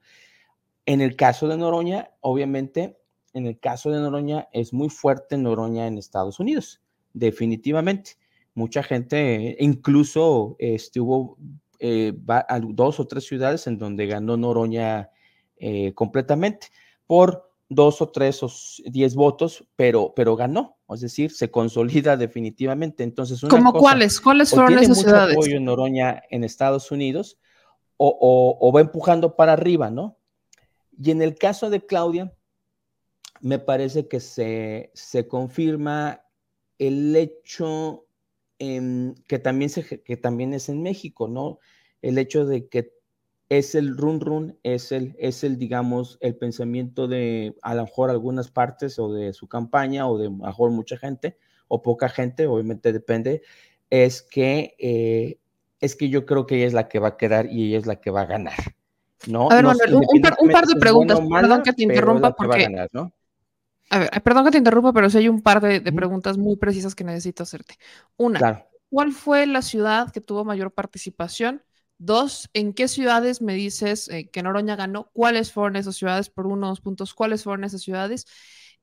[0.85, 2.99] En el caso de Noroña, obviamente,
[3.33, 6.81] en el caso de Noroña es muy fuerte Noroña en Estados Unidos,
[7.13, 8.17] definitivamente
[8.53, 11.37] mucha gente, incluso este, hubo
[11.79, 12.13] eh,
[12.69, 15.09] dos o tres ciudades en donde ganó Noroña
[15.57, 16.67] eh, completamente
[17.07, 18.51] por dos o tres o
[18.85, 23.03] diez votos, pero, pero ganó, es decir, se consolida definitivamente.
[23.03, 24.21] Entonces, ¿Cómo cuáles?
[24.21, 25.35] ¿Cuáles fueron esas mucho ciudades?
[25.35, 27.37] apoyo en Noroña en Estados Unidos
[27.97, 30.17] o, o va empujando para arriba, ¿no?
[31.01, 32.33] Y en el caso de Claudia,
[33.41, 36.21] me parece que se, se confirma
[36.79, 38.02] el hecho
[38.65, 41.59] Em, que, también se, que también es en México, ¿no?
[42.01, 42.93] El hecho de que
[43.49, 48.09] es el run run, es el, es el, digamos, el pensamiento de a lo mejor
[48.09, 52.07] algunas partes o de su campaña o de a lo mejor mucha gente o poca
[52.07, 53.41] gente, obviamente depende,
[53.89, 55.39] es que, eh,
[55.81, 57.85] es que yo creo que ella es la que va a quedar y ella es
[57.85, 58.55] la que va a ganar.
[59.27, 59.49] ¿no?
[59.51, 62.87] A ver, Manuel, un, par, de preguntas, perdón que te interrumpa porque...
[62.93, 63.13] ¿no?
[63.89, 66.95] A ver, perdón que te interrumpa, pero sí hay un par de, preguntas muy precisas
[66.95, 67.77] que necesito hacerte.
[68.17, 71.63] Una, ¿cuál fue la ciudad que tuvo mayor participación?
[71.97, 75.09] Dos, ¿en qué ciudades me dices eh, que Noroña ganó?
[75.13, 77.13] ¿Cuáles fueron esas ciudades por unos puntos?
[77.13, 78.25] ¿Cuáles fueron esas ciudades?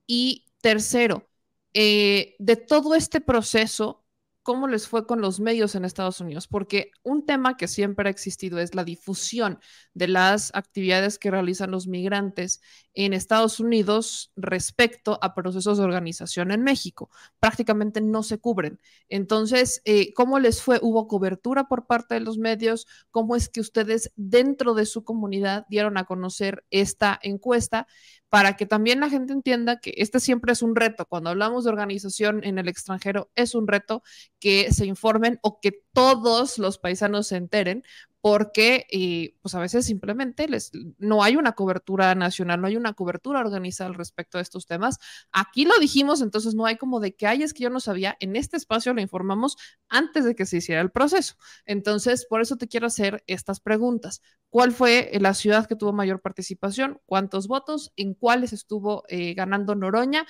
[0.06, 1.28] Y tercero,
[1.74, 4.04] eh, de todo este proceso,
[4.42, 8.10] cómo les fue con los medios en Estados Unidos, porque un tema que siempre ha
[8.10, 9.60] existido es la difusión
[9.94, 12.60] de las actividades que realizan los migrantes
[12.94, 17.10] en Estados Unidos respecto a procesos de organización en México.
[17.38, 18.80] Prácticamente no se cubren.
[19.08, 20.78] Entonces, eh, ¿cómo les fue?
[20.82, 22.86] ¿Hubo cobertura por parte de los medios?
[23.10, 27.86] ¿Cómo es que ustedes dentro de su comunidad dieron a conocer esta encuesta?
[28.30, 31.04] para que también la gente entienda que este siempre es un reto.
[31.04, 34.02] Cuando hablamos de organización en el extranjero, es un reto
[34.38, 37.82] que se informen o que todos los paisanos se enteren,
[38.20, 42.92] porque eh, pues a veces simplemente les, no hay una cobertura nacional, no hay una
[42.92, 44.98] cobertura organizada al respecto de estos temas.
[45.32, 48.16] Aquí lo dijimos, entonces no hay como de que, hay, es que yo no sabía,
[48.20, 49.56] en este espacio lo informamos
[49.88, 51.36] antes de que se hiciera el proceso.
[51.64, 54.20] Entonces, por eso te quiero hacer estas preguntas.
[54.50, 57.00] ¿Cuál fue la ciudad que tuvo mayor participación?
[57.06, 57.92] ¿Cuántos votos?
[57.96, 60.26] ¿En cuáles estuvo eh, ganando Noroña?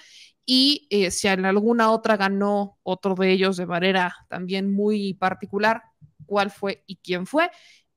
[0.46, 5.82] Y eh, si en alguna otra ganó otro de ellos de manera también muy particular,
[6.26, 7.50] cuál fue y quién fue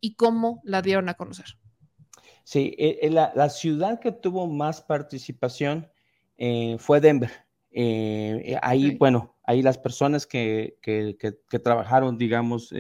[0.04, 1.46] y cómo la dieron a conocer.
[2.44, 5.90] Sí, eh, eh, la, ciudad que tuvo más participación
[6.38, 7.32] eh, fue Denver.
[8.62, 10.78] ahí, bueno, ahí las personas que,
[11.64, 12.74] trabajaron, digamos,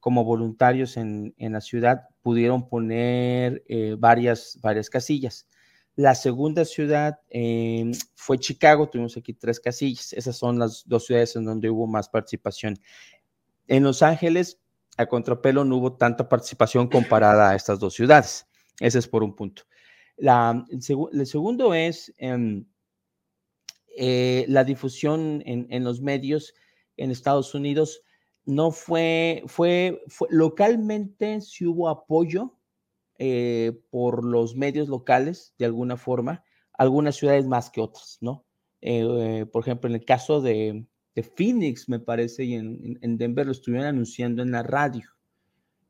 [0.00, 3.64] como voluntarios en, la ciudad pudieron poner
[3.96, 5.48] varias, varias casillas.
[5.96, 7.20] La segunda ciudad
[8.16, 10.12] fue Chicago, tuvimos aquí tres casillas.
[10.12, 12.78] Esas son las dos ciudades en donde hubo más participación.
[13.66, 14.60] En Los Ángeles
[15.00, 18.46] a contrapelo no hubo tanta participación comparada a estas dos ciudades.
[18.78, 19.62] Ese es por un punto.
[20.16, 22.66] La, el, segundo es em,
[23.96, 26.54] eh, la difusión en, los medios
[26.96, 28.02] en Estados Unidos.
[28.44, 32.58] No fue, fue, localmente si hubo apoyo
[33.18, 38.46] eh, por los medios locales, de alguna forma, algunas ciudades más que otras, ¿no?
[38.80, 43.52] Eh, por ejemplo, en el caso de, de Phoenix, me parece, y en, Denver lo
[43.52, 45.04] estuvieron anunciando en la radio.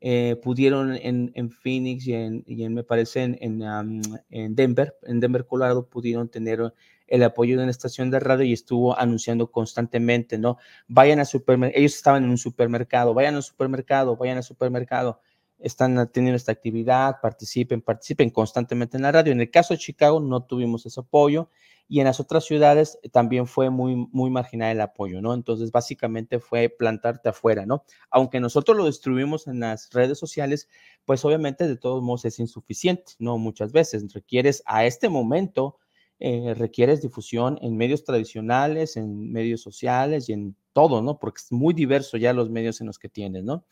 [0.03, 5.87] Eh, pudieron en, en, Phoenix y en, me parece, en, en, Denver, en Denver, Colorado,
[5.87, 6.73] pudieron tener
[7.05, 10.57] el apoyo de una estación de radio y estuvo anunciando constantemente, ¿no?
[10.87, 15.19] Vayan al supermercado, ellos estaban en un supermercado, vayan al supermercado, vayan al supermercado,
[15.59, 19.33] están teniendo esta actividad, participen, participen constantemente en la radio.
[19.33, 21.49] En el caso de Chicago no tuvimos ese apoyo
[21.91, 25.33] y en las otras ciudades también fue muy, muy marginal el apoyo, ¿no?
[25.33, 27.83] Entonces, básicamente fue plantarte afuera, ¿no?
[28.09, 30.69] Aunque nosotros lo distribuimos en las redes sociales,
[31.03, 33.37] pues obviamente de todos modos es insuficiente, ¿no?
[33.37, 35.79] Muchas veces requieres a este momento,
[36.19, 41.19] eh, requieres difusión en medios tradicionales, en medios sociales y en todo, ¿no?
[41.19, 43.65] Porque es muy diverso ya los medios en los que tienes, ¿no?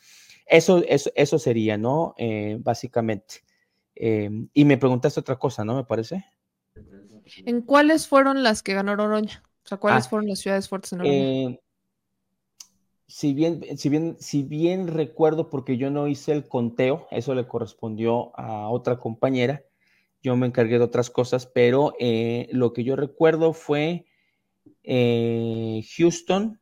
[0.46, 2.16] Eso, eso, eso sería, ¿no?
[2.18, 3.46] Eh, básicamente.
[3.96, 5.78] Eh, y me preguntaste otra cosa, ¿no?
[5.78, 6.26] Me parece.
[7.46, 9.44] ¿En cuáles fueron las que ganó Noroña?
[9.66, 11.16] O sea, ¿cuáles ah, fueron las ciudades fuertes en Noroña?
[11.16, 11.60] Eh,
[13.08, 17.48] si bien, si bien, si bien recuerdo, porque yo no hice el conteo, eso le
[17.48, 19.64] correspondió a otra compañera,
[20.22, 24.06] yo me encargué de otras cosas, pero eh, lo que yo recuerdo fue
[24.84, 26.60] eh, Houston,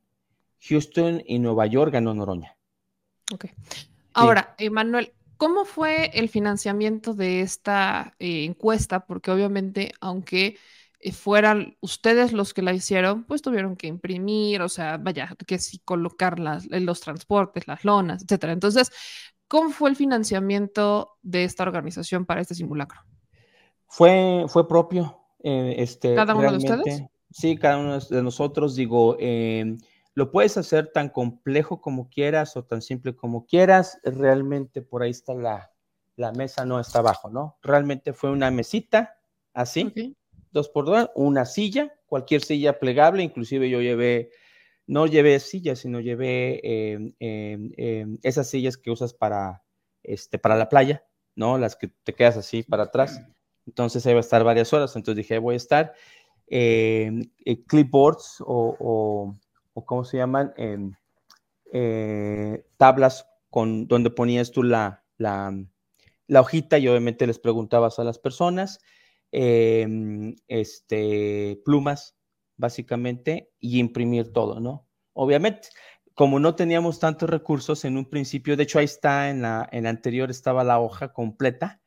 [0.61, 2.55] Houston y Nueva York ganó Noroña.
[3.33, 3.47] Ok.
[4.13, 9.05] Ahora, Emanuel, ¿Cómo fue el financiamiento de esta eh, encuesta?
[9.05, 10.57] Porque obviamente, aunque
[10.99, 15.59] eh, fueran ustedes los que la hicieron, pues tuvieron que imprimir, o sea, vaya, que
[15.59, 18.53] sí colocar las, los transportes, las lonas, etcétera.
[18.53, 18.91] Entonces,
[19.47, 23.01] ¿cómo fue el financiamiento de esta organización para este simulacro?
[23.87, 25.19] Fue, fue propio.
[25.43, 27.03] Eh, este, ¿Cada uno de ustedes?
[27.31, 29.77] Sí, cada uno de nosotros, digo, eh,
[30.17, 33.99] lo puedes hacer tan complejo como quieras o tan simple como quieras.
[34.03, 35.71] Realmente por ahí está la,
[36.15, 37.59] la mesa, no está abajo, ¿no?
[37.61, 39.19] Realmente fue una mesita,
[39.53, 40.17] así,
[40.49, 44.31] dos por dos, una silla, cualquier silla plegable, inclusive yo llevé,
[44.87, 49.61] no llevé sillas, sino llevé em, em, em, esas sillas que usas para,
[50.01, 51.59] este, para la playa, ¿no?
[51.59, 53.21] Las que te quedas así para atrás.
[53.67, 54.95] Entonces ahí va a estar varias horas.
[54.95, 55.93] Entonces dije, voy a estar.
[56.49, 57.11] Eh,
[57.67, 59.35] clipboards o o
[59.85, 60.53] cómo se llaman,
[61.71, 65.53] eh, tablas con donde ponías tú la, la,
[66.39, 68.79] hojita y obviamente les preguntabas a las personas,
[69.31, 72.15] em, este, plumas,
[72.55, 74.87] básicamente, y imprimir todo, ¿no?
[75.13, 75.69] Obviamente,
[76.13, 79.87] como no teníamos tantos recursos en un principio, de hecho ahí está, en la, en
[79.87, 81.81] anterior estaba la hoja completa,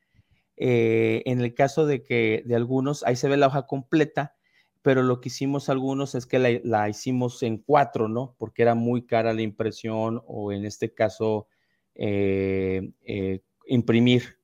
[0.56, 4.36] eh, en el caso de que de algunos, ahí se ve la hoja completa,
[4.82, 8.34] pero lo que hicimos algunos es que la, hicimos en cuatro, ¿no?
[8.38, 11.48] Porque era muy cara la impresión o en este caso
[11.94, 14.38] eh, eh, imprimir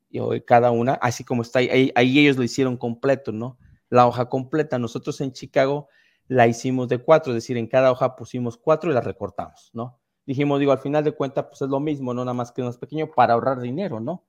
[0.46, 3.58] cada una, así como está ahí, ahí, ellos lo hicieron completo, ¿no?
[3.90, 5.88] La hoja completa, nosotros en Chicago
[6.26, 10.00] la hicimos de cuatro, es decir, en cada hoja pusimos cuatro y la recortamos, ¿no?
[10.24, 12.78] Dijimos, digo, al final de cuentas, pues es lo mismo, no nada más que más
[12.78, 14.24] pequeño para ahorrar dinero, ¿no?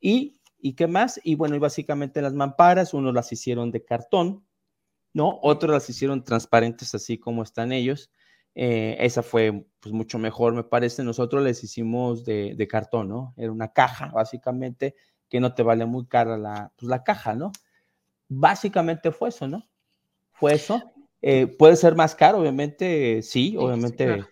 [0.00, 1.20] Y ¿Y qué más?
[1.22, 4.44] Y bueno, y básicamente las mamparas, unos las hicieron de cartón,
[5.16, 5.38] ¿no?
[5.40, 8.10] Otros las hicieron transparentes así como están ellos.
[8.54, 11.02] Eh, esa fue pues mucho mejor, me parece.
[11.02, 13.32] Nosotros les hicimos de, de, cartón, ¿no?
[13.38, 14.94] Era una caja, básicamente,
[15.30, 17.50] que no te vale muy cara la, pues, la caja, ¿no?
[18.28, 19.66] Básicamente fue eso, ¿no?
[20.32, 20.82] Fue eso.
[21.22, 24.22] Eh, puede ser más caro, obviamente, sí, obviamente.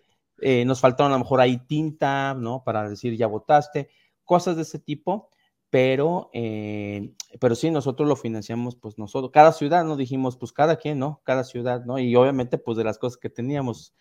[0.42, 2.62] Eh, nos faltaron a lo mejor ahí tinta, ¿no?
[2.62, 3.88] Para decir ya votaste,
[4.22, 5.30] cosas de ese tipo,
[5.74, 9.96] pero, eh, pero sí, nosotros lo financiamos, pues nosotros, cada ciudad, ¿no?
[9.96, 11.20] Dijimos, pues cada quien, ¿no?
[11.24, 11.98] Cada ciudad, ¿no?
[11.98, 13.92] Y obviamente, pues de las cosas que teníamos,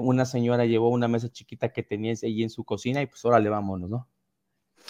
[0.00, 3.38] una señora llevó una mesa chiquita que tenía ahí en su cocina y pues ahora
[3.38, 4.08] le vámonos, ¿no?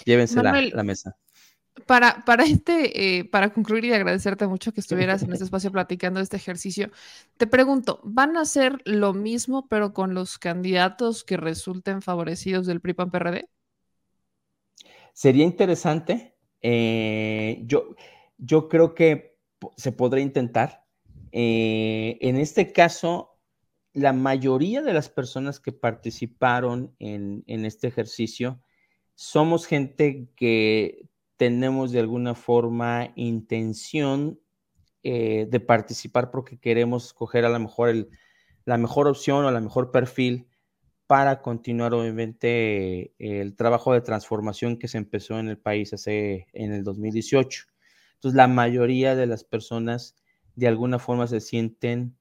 [0.06, 1.14] Llévense la mesa.
[1.84, 6.20] Para, para, este, eh, para concluir y agradecerte mucho que estuvieras en este espacio platicando
[6.20, 6.90] de este ejercicio,
[7.36, 12.80] te pregunto, ¿van a hacer lo mismo pero con los candidatos que resulten favorecidos del
[12.80, 13.46] PRI-PAN-PRD?
[15.18, 16.36] Sería interesante.
[16.62, 17.96] Eh, yo,
[18.36, 19.36] yo creo que
[19.76, 20.84] se podría intentar.
[21.32, 23.36] Eh, en este caso,
[23.92, 28.62] la mayoría de las personas que participaron en, en este ejercicio
[29.16, 34.38] somos gente que tenemos de alguna forma intención
[35.02, 38.08] eh, de participar porque queremos escoger a lo mejor el,
[38.64, 40.46] la mejor opción o la mejor perfil
[41.08, 46.72] para continuar obviamente el trabajo de transformación que se empezó en el país hace en
[46.72, 47.64] el 2018.
[48.14, 50.16] Entonces la mayoría de las personas
[50.54, 52.16] de alguna forma se sienten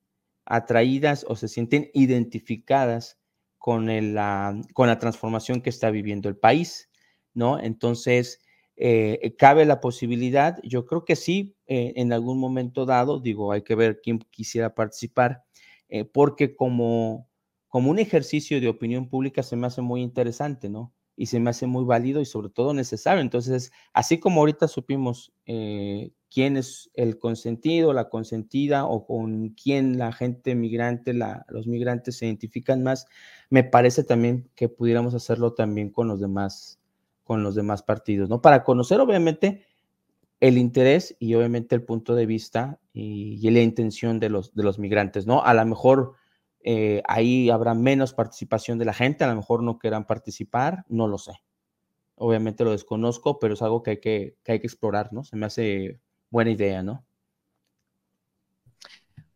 [0.45, 3.19] atraídas o se sienten identificadas
[3.57, 6.89] con, la, con la transformación que está viviendo el país,
[7.33, 7.59] ¿no?
[7.59, 8.39] Entonces,
[8.77, 13.51] eh, eh, cabe la posibilidad, yo creo que sí, eh, en algún momento dado, digo,
[13.51, 15.43] hay que ver quién quisiera participar,
[16.13, 17.26] porque como,
[17.77, 20.95] como un ejercicio de opinión pública se me hace muy interesante, ¿no?
[21.15, 23.21] Y se me hace muy válido y sobre todo necesario.
[23.21, 30.11] Entonces, así como ahorita supimos quién es el consentido, la consentida o con quién la
[30.11, 31.13] gente migrante,
[31.49, 33.05] los migrantes se identifican más,
[33.51, 36.79] me parece también que pudiéramos hacerlo también con los demás
[37.23, 38.41] con los demás partidos, ¿no?
[38.41, 39.67] Para conocer obviamente
[40.39, 44.79] el interés y obviamente el punto de vista y, la intención de los, de los
[44.79, 45.43] migrantes, ¿no?
[45.43, 46.15] A lo mejor
[46.69, 51.07] eh, ahí habrá menos participación de la gente, a lo mejor no quieran participar, no
[51.07, 51.31] lo sé.
[52.15, 55.23] Obviamente lo desconozco, pero es algo que hay que, que hay que explorar, ¿no?
[55.23, 57.05] Se me hace buena idea, ¿no?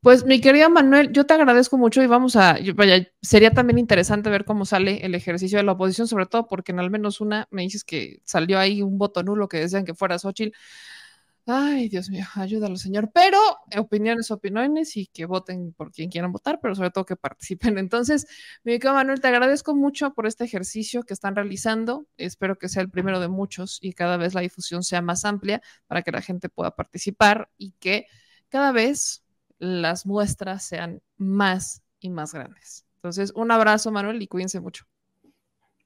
[0.01, 4.29] Pues mi querida Manuel, yo te agradezco mucho y vamos a, vaya, sería también interesante
[4.29, 7.47] ver cómo sale el ejercicio de la oposición, sobre todo porque en al menos una
[7.49, 10.57] me dices que salió ahí un voto nulo que decían que fuera Xochitl.
[11.53, 13.11] Ay, Dios mío, ayúdalo, señor.
[13.13, 13.37] Pero
[13.77, 17.77] opiniones, opiniones y que voten por quien quieran votar, pero sobre todo que participen.
[17.77, 18.25] Entonces,
[18.63, 22.05] mi querido Manuel, te agradezco mucho por este ejercicio que están realizando.
[22.15, 25.61] Espero que sea el primero de muchos y cada vez la difusión sea más amplia
[25.87, 28.05] para que la gente pueda participar y que
[28.47, 29.25] cada vez
[29.59, 32.85] las muestras sean más y más grandes.
[32.95, 34.85] Entonces, un abrazo, Manuel, y cuídense mucho.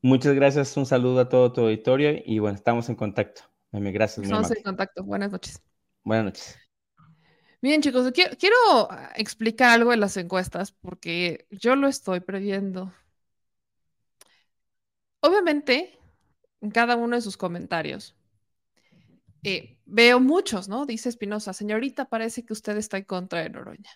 [0.04, 3.54] Muchas gracias, un saludo a todo tu auditorio y bueno, estamos en contacto.
[3.79, 4.23] Gracias.
[4.23, 5.03] Estamos en contacto.
[5.03, 5.61] Buenas noches.
[6.03, 6.57] Buenas noches.
[7.61, 12.93] Bien, chicos, quiero, explicar algo de las encuestas porque yo lo estoy previendo.
[15.19, 15.97] Obviamente,
[16.61, 18.15] en cada uno de sus comentarios
[19.43, 20.85] eh, veo muchos, ¿no?
[20.85, 23.91] Dice Espinosa, señorita, parece que usted está en contra de Noroña.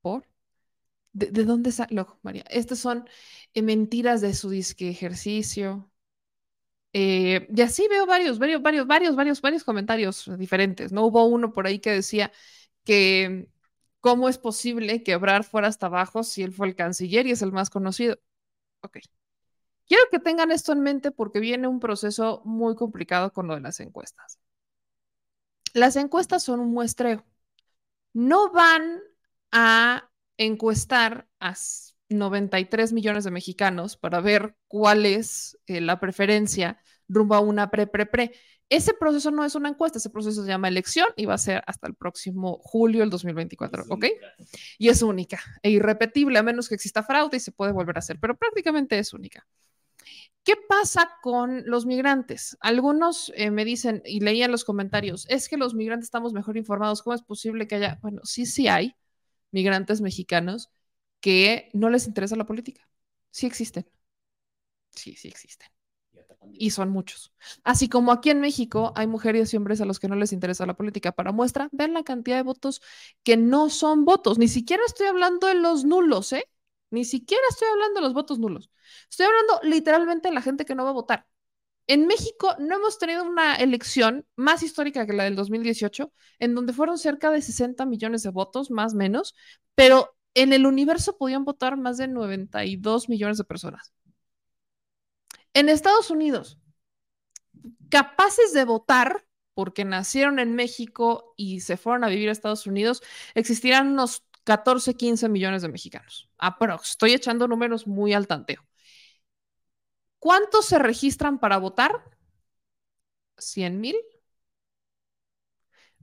[0.00, 0.28] ¿Por?
[1.12, 2.04] ¿De, dónde sale?
[2.22, 3.08] María, estas son
[3.54, 5.91] eh, mentiras de su disque ejercicio.
[6.92, 10.92] Eh, y así veo varios, varios, varios, varios, varios, varios comentarios diferentes.
[10.92, 12.32] No hubo uno por ahí que decía
[12.84, 13.48] que
[14.00, 17.42] cómo es posible que Obrar fuera hasta abajo si él fue el canciller y es
[17.42, 18.18] el más conocido.
[18.82, 18.98] Ok.
[19.86, 23.60] Quiero que tengan esto en mente porque viene un proceso muy complicado con lo de
[23.60, 24.38] las encuestas.
[25.74, 27.24] Las encuestas son un muestreo.
[28.12, 29.00] No van
[29.52, 31.54] a encuestar a
[32.14, 38.32] 93 millones de mexicanos para ver cuál es eh, la preferencia rumbo a una pre-pre-pre.
[38.68, 41.62] Ese proceso no es una encuesta, ese proceso se llama elección y va a ser
[41.66, 44.06] hasta el próximo julio del 2024, ¿ok?
[44.78, 47.98] Y es única e irrepetible, a menos que exista fraude y se puede volver a
[47.98, 49.46] hacer, pero prácticamente es única.
[50.44, 52.56] ¿Qué pasa con los migrantes?
[52.60, 56.56] Algunos eh, me dicen, y leía en los comentarios, es que los migrantes estamos mejor
[56.56, 57.02] informados.
[57.02, 57.98] ¿Cómo es posible que haya?
[58.02, 58.96] Bueno, sí, sí hay
[59.52, 60.70] migrantes mexicanos
[61.22, 62.86] que no les interesa la política.
[63.32, 63.86] Sí existen.
[64.90, 65.68] Sí, sí existen.
[66.54, 67.32] Y son muchos.
[67.64, 70.66] Así como aquí en México hay mujeres y hombres a los que no les interesa
[70.66, 71.12] la política.
[71.12, 72.82] Para muestra, vean la cantidad de votos
[73.22, 74.38] que no son votos.
[74.38, 76.44] Ni siquiera estoy hablando de los nulos, ¿eh?
[76.90, 78.70] Ni siquiera estoy hablando de los votos nulos.
[79.10, 81.26] Estoy hablando literalmente de la gente que no va a votar.
[81.86, 86.72] En México no hemos tenido una elección más histórica que la del 2018, en donde
[86.72, 89.34] fueron cerca de 60 millones de votos, más o menos,
[89.74, 93.92] pero en el universo podían votar más de 92 millones de personas.
[95.54, 96.58] En Estados Unidos,
[97.90, 103.02] capaces de votar, porque nacieron en México y se fueron a vivir a Estados Unidos,
[103.34, 106.30] existirán unos 14, 15 millones de mexicanos.
[106.38, 106.90] Aprox.
[106.90, 108.62] Estoy echando números muy al tanteo.
[110.18, 111.92] ¿Cuántos se registran para votar?
[113.38, 113.96] 100 mil.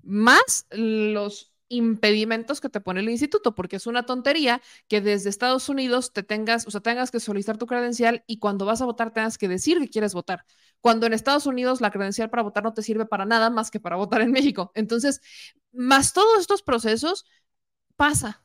[0.04, 5.70] Más los impedimentos que te pone el instituto, porque es una tontería que desde Estados
[5.70, 9.14] Unidos te tengas, o sea, tengas que solicitar tu credencial y cuando vas a votar
[9.14, 10.46] tengas que decir que quieres votar.
[10.82, 13.80] Cuando en Estados Unidos la credencial para votar no te sirve para nada más que
[13.80, 14.72] para votar en México.
[14.76, 15.22] Entonces,
[15.72, 17.26] más todos estos procesos,
[17.96, 18.44] pasa.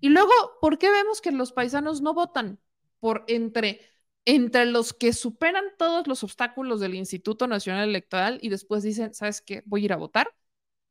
[0.00, 2.60] Y luego, ¿por qué vemos que los paisanos no votan?
[3.00, 3.80] Por entre,
[4.24, 9.40] entre los que superan todos los obstáculos del Instituto Nacional Electoral y después dicen, ¿sabes
[9.42, 9.62] qué?
[9.66, 10.34] Voy a ir a votar.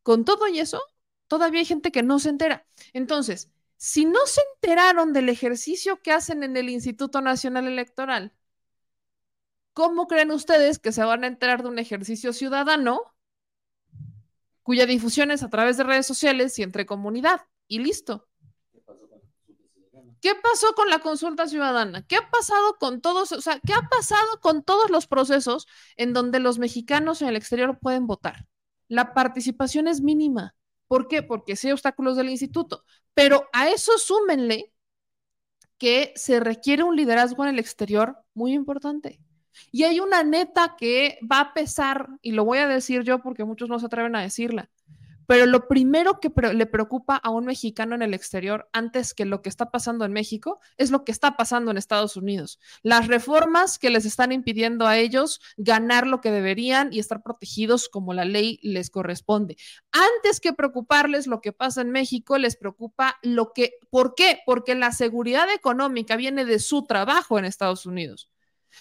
[0.04, 0.82] Con todo y eso,
[1.32, 2.68] todavía hay gente que no se entera.
[2.92, 8.34] Entonces, si no se enteraron del ejercicio que hacen en el Instituto Nacional Electoral,
[9.72, 13.14] ¿cómo creen ustedes que se van a enterar de un ejercicio ciudadano
[14.62, 17.40] cuya difusión es a través de redes sociales y entre comunidad?
[17.66, 18.28] Y listo.
[20.20, 22.06] ¿Qué pasó con la consulta ciudadana?
[22.08, 25.66] ¿Qué ha pasado con todos, o sea, qué ha pasado con todos los procesos
[25.96, 28.48] en donde los mexicanos en el exterior pueden votar?
[28.90, 30.56] La participación es mínima.
[30.92, 31.24] ¿Por qué?
[31.24, 32.84] Porque sí hay obstáculos del instituto.
[33.14, 34.74] Pero a eso súmenle
[35.78, 39.20] que se requiere un liderazgo en el exterior muy importante.
[39.72, 43.44] Y hay una neta que va a pesar, y lo voy a decir yo porque
[43.46, 44.70] muchos no se atreven a decirla.
[45.32, 49.42] Pero lo primero que le preocupa a un mexicano en el exterior, antes que lo
[49.42, 52.60] que está pasando en México, es lo que está pasando en Estados Unidos.
[52.84, 57.88] Las reformas que les están impidiendo a ellos ganar lo que deberían y estar protegidos
[57.88, 59.56] como la ley les corresponde.
[59.94, 64.42] Antes que preocuparles lo que pasa en México, les preocupa lo que, ¿por qué?
[64.46, 68.30] Porque la seguridad económica viene de su trabajo en Estados Unidos.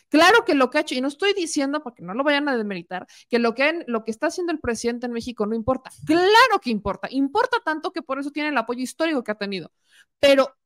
[0.09, 2.49] Claro que lo que ha hecho, y no estoy diciendo, para que no lo vayan
[2.49, 5.91] a demeritar, que lo que, lo que está haciendo el presidente en México no importa.
[6.07, 7.09] Claro que importa.
[7.11, 9.73] Importa tanto que por eso tiene el apoyo histórico que ha tenido.
[10.19, 10.57] Pero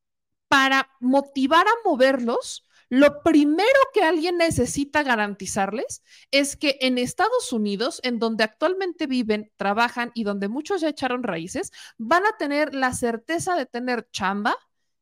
[0.48, 8.00] para motivar a moverlos, lo primero que alguien necesita garantizarles es que en Estados Unidos,
[8.04, 12.92] en donde actualmente viven, trabajan y donde muchos ya echaron raíces, van a tener la
[12.92, 14.56] certeza de tener chamba,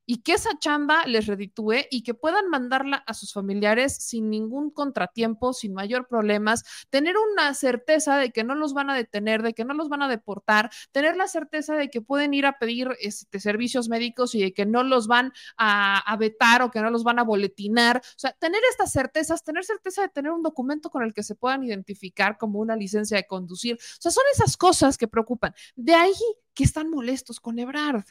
[0.07, 4.71] y que esa chamba les reditúe y que puedan mandarla a sus familiares sin ningún
[4.71, 9.55] contratiempo, sin mayor problemas, tener una certeza de que no los van a detener, de
[9.55, 12.89] que no los van a deportar, tener la certeza de que pueden ir a pedir
[13.01, 16.91] este, servicios médicos y de que no los van a, a vetar o que no
[16.91, 17.99] los van a boletinar.
[17.99, 21.35] O sea, tener estas certezas, tener certeza de tener un documento con el que se
[21.35, 23.77] puedan identificar como una licencia de conducir.
[23.77, 25.55] O sea, son esas cosas que preocupan.
[25.77, 26.13] De ahí
[26.55, 28.05] que están molestos con Ebrard.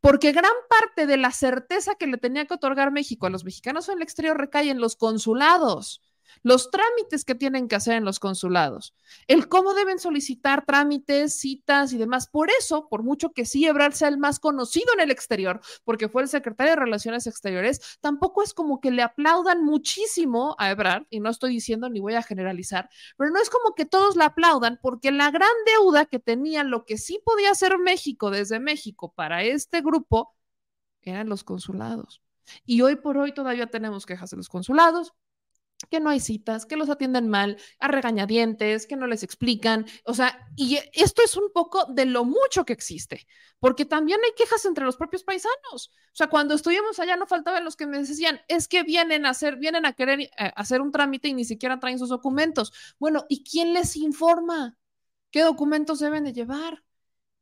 [0.00, 3.88] Porque gran parte de la certeza que le tenía que otorgar México a los mexicanos
[3.88, 6.02] en el exterior recae en los consulados
[6.42, 8.94] los trámites que tienen que hacer en los consulados,
[9.26, 12.28] el cómo deben solicitar trámites, citas y demás.
[12.28, 16.08] Por eso, por mucho que sí Ebrard sea el más conocido en el exterior, porque
[16.08, 21.06] fue el secretario de Relaciones Exteriores, tampoco es como que le aplaudan muchísimo a Ebrard,
[21.10, 24.24] y no estoy diciendo ni voy a generalizar, pero no es como que todos le
[24.24, 29.12] aplaudan, porque la gran deuda que tenía lo que sí podía hacer México desde México
[29.14, 30.34] para este grupo
[31.02, 32.22] eran los consulados.
[32.64, 35.14] Y hoy por hoy todavía tenemos quejas de los consulados,
[35.88, 39.86] que no hay citas, que los atienden mal, a regañadientes, que no les explican.
[40.04, 43.26] O sea, y esto es un poco de lo mucho que existe,
[43.58, 45.90] porque también hay quejas entre los propios paisanos.
[46.12, 49.30] O sea, cuando estuvimos allá no faltaban los que me decían, es que vienen a
[49.30, 52.72] hacer, vienen a querer eh, hacer un trámite y ni siquiera traen sus documentos.
[52.98, 54.78] Bueno, ¿y quién les informa
[55.30, 56.84] qué documentos deben de llevar?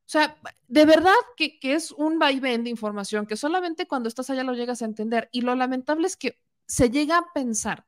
[0.06, 0.36] O sea,
[0.68, 4.52] de verdad que, que es un vaivén de información que solamente cuando estás allá lo
[4.52, 5.28] llegas a entender.
[5.32, 7.86] Y lo lamentable es que se llega a pensar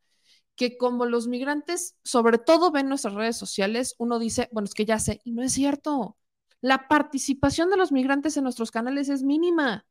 [0.57, 4.85] que como los migrantes sobre todo ven nuestras redes sociales, uno dice, bueno, es que
[4.85, 6.17] ya sé, y no es cierto.
[6.61, 9.87] La participación de los migrantes en nuestros canales es mínima.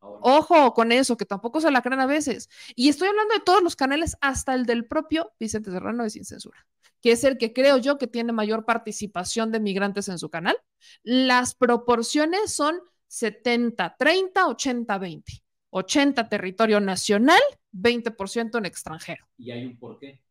[0.00, 2.48] Ojo con eso, que tampoco se la creen a veces.
[2.74, 6.24] Y estoy hablando de todos los canales, hasta el del propio Vicente Serrano de Sin
[6.24, 6.66] Censura,
[7.00, 10.56] que es el que creo yo que tiene mayor participación de migrantes en su canal.
[11.02, 15.45] Las proporciones son 70, 30, 80, 20.
[15.76, 17.40] 80 territorio nacional,
[17.72, 19.26] 20% en extranjero.
[19.36, 20.22] Y hay un por qué.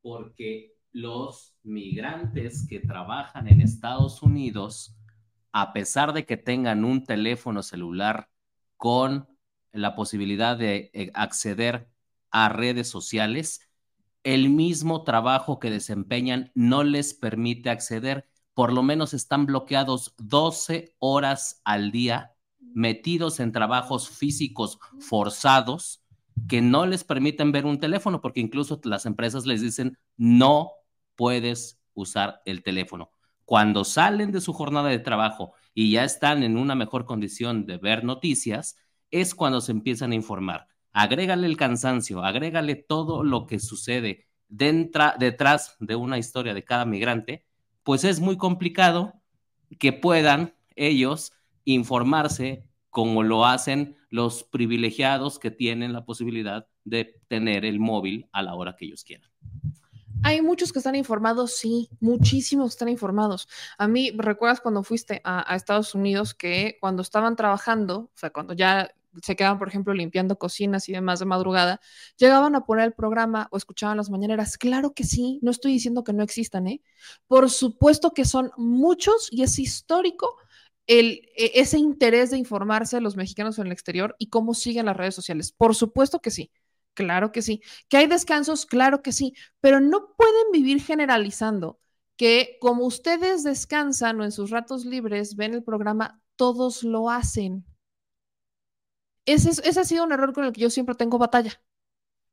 [0.00, 4.96] Porque los migrantes que trabajan en Estados Unidos,
[5.50, 8.30] a pesar de que tengan un teléfono celular
[8.76, 9.26] con
[9.72, 11.88] la posibilidad de eh, acceder
[12.30, 13.68] a redes sociales,
[14.22, 18.28] el mismo trabajo que desempeñan no les permite acceder.
[18.54, 22.36] Por lo menos están bloqueados 12 horas al día,
[22.74, 26.02] metidos en trabajos físicos forzados
[26.48, 30.72] que no les permiten ver un teléfono, porque incluso las empresas les dicen, no
[31.16, 33.10] puedes usar el teléfono.
[33.44, 37.78] Cuando salen de su jornada de trabajo y ya están en una mejor condición de
[37.78, 38.76] ver noticias,
[39.10, 40.68] es cuando se empiezan a informar.
[40.92, 47.44] Agrégale el cansancio, agrégale todo lo que sucede detrás de una historia de cada migrante,
[47.82, 49.14] pues es muy complicado
[49.78, 51.32] que puedan ellos
[51.72, 58.42] informarse como lo hacen los privilegiados que tienen la posibilidad de tener el móvil a
[58.42, 59.30] la hora que ellos quieran.
[60.22, 63.48] Hay muchos que están informados, sí, muchísimos están informados.
[63.76, 68.54] A mí, ¿recuerdas cuando fuiste a, Estados Unidos que cuando estaban trabajando, o sea, cuando
[68.54, 68.90] ya
[69.22, 71.80] se quedaban, por ejemplo, limpiando cocinas y demás de madrugada,
[72.16, 74.58] llegaban a poner el programa o escuchaban las mañaneras?
[74.58, 76.82] Claro que sí, no estoy diciendo que no existan, ¿eh?
[77.26, 80.36] Por supuesto que son muchos y es histórico
[80.88, 84.86] el, e, ese interés de informarse a los mexicanos en el exterior y cómo siguen
[84.86, 85.52] las redes sociales.
[85.52, 86.50] Por supuesto que sí,
[86.94, 87.62] claro que sí.
[87.88, 88.66] ¿Que hay descansos?
[88.66, 91.78] Claro que sí, pero no pueden vivir generalizando
[92.16, 97.64] que como ustedes descansan o en sus ratos libres ven el programa, todos lo hacen.
[99.26, 101.62] Ese, ese ha sido un error con el que yo siempre tengo batalla.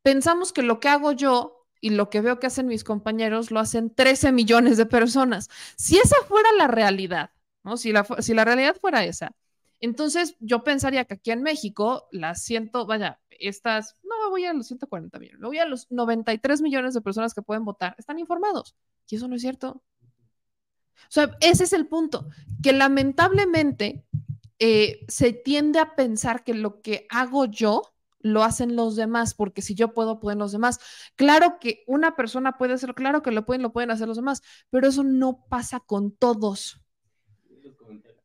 [0.02, 3.60] Pensamos que lo que hago yo y lo que veo que hacen mis compañeros lo
[3.60, 5.50] hacen 13 millones de personas.
[5.78, 7.32] Si esa fuera la realidad,
[7.78, 9.36] si la, si la realidad fuera esa,
[9.80, 14.54] entonces yo pensaría que aquí en México las ciento, vaya, estas, no me voy a
[14.54, 18.20] los 140 millones, me voy a los 93 millones de personas que pueden votar, están
[18.20, 18.76] informados.
[19.08, 19.84] Y eso no es cierto.
[20.96, 22.30] O sea, ese es el punto,
[22.64, 24.06] que lamentablemente
[24.60, 27.82] eh, se tiende a pensar que lo que hago yo
[28.20, 30.80] lo hacen los demás, porque si yo puedo, pueden los demás.
[31.16, 34.42] Claro que una persona puede hacerlo, claro que lo pueden, lo pueden hacer los demás,
[34.72, 36.82] pero eso no pasa con todos.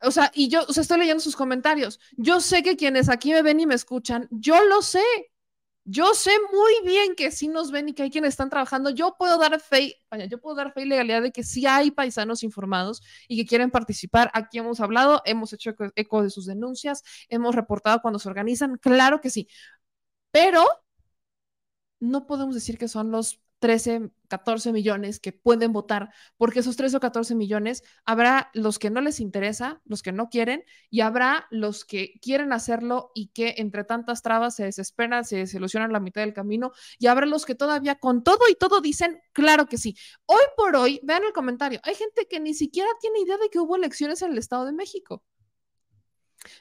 [0.03, 2.01] O sea, y yo, o sea, estoy leyendo sus comentarios.
[2.17, 5.03] Yo sé que quienes aquí me ven y me escuchan, yo lo sé.
[5.85, 8.91] Yo sé muy bien que sí nos ven y que hay quienes están trabajando.
[8.91, 9.97] Yo puedo dar fe,
[10.29, 13.71] yo puedo dar fe y legalidad de que sí hay paisanos informados y que quieren
[13.71, 14.31] participar.
[14.35, 18.77] Aquí hemos hablado, hemos hecho eco de sus denuncias, hemos reportado cuando se organizan.
[18.79, 19.49] Claro que sí.
[20.33, 20.67] Pero
[22.01, 26.97] no podemos decir que son los 13, 14 millones que pueden votar, porque esos 13
[26.97, 31.47] o 14 millones habrá los que no les interesa, los que no quieren, y habrá
[31.51, 36.23] los que quieren hacerlo y que entre tantas trabas se desesperan, se desilusionan la mitad
[36.23, 39.97] del camino, y habrá los que todavía con todo y todo dicen, claro que sí.
[40.27, 43.61] Hoy por hoy, vean el comentario, hay gente que ni siquiera tiene idea de que
[43.61, 45.23] hubo elecciones en el Estado de México.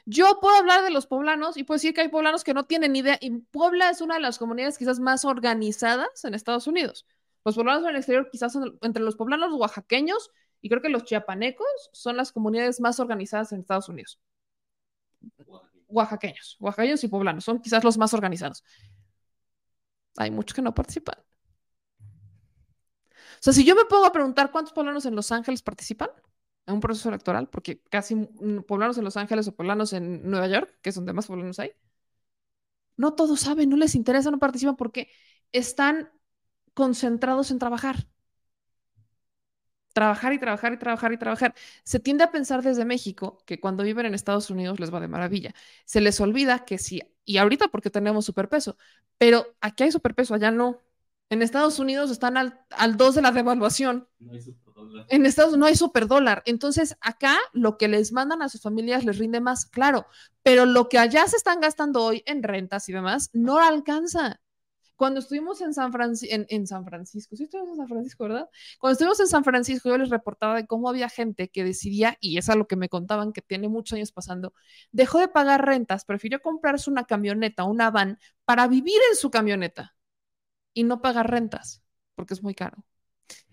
[0.04, 2.96] Yo puedo hablar de los poblanos y puedo decir que hay poblanos que no tienen
[2.96, 3.18] idea.
[3.20, 7.06] Y Puebla es una de las comunidades quizás más organizadas en Estados Unidos.
[7.44, 11.04] Los poblanos en el exterior quizás son entre los poblanos oaxaqueños y creo que los
[11.04, 14.20] chiapanecos son las comunidades más organizadas en Estados Unidos.
[15.88, 18.62] Oaxaqueños, oaxaqueños y poblanos son quizás los más organizados.
[20.16, 21.16] Hay muchos que no participan.
[23.40, 26.10] O sea, si yo me pongo a preguntar cuántos poblanos en Los Ángeles participan,
[26.66, 28.16] en un proceso electoral, porque casi
[28.66, 31.72] poblanos en Los Ángeles o poblanos en Nueva York, que es donde más poblanos hay,
[32.96, 35.10] no todos saben, no les interesa, no participan porque
[35.52, 36.10] están
[36.74, 38.06] concentrados en trabajar.
[39.92, 41.54] Trabajar y trabajar y trabajar y trabajar.
[41.82, 45.08] Se tiende a pensar desde México que cuando viven en Estados Unidos les va de
[45.08, 45.52] maravilla.
[45.84, 48.76] Se les olvida que sí, y ahorita porque tenemos superpeso,
[49.18, 50.80] pero aquí hay superpeso, allá no.
[51.28, 54.08] En Estados Unidos están al, al 2 de la devaluación.
[54.18, 54.40] No hay
[55.08, 56.42] en Estados Unidos no hay superdólar.
[56.46, 60.06] Entonces, acá lo que les mandan a sus familias les rinde más, claro,
[60.42, 64.40] pero lo que allá se están gastando hoy en rentas y demás no alcanza.
[64.96, 68.50] Cuando estuvimos en San, Francisco, en, San Francisco, sí estuvimos en San Francisco, ¿verdad?
[68.78, 72.36] Cuando estuvimos en San Francisco, yo les reportaba de cómo había gente que decidía, y
[72.36, 74.52] es a lo que me contaban que tiene muchos años pasando,
[74.92, 79.96] dejó de pagar rentas, prefirió comprarse una camioneta, una van, para vivir en su camioneta
[80.74, 81.82] y no pagar rentas,
[82.14, 82.84] porque es muy caro.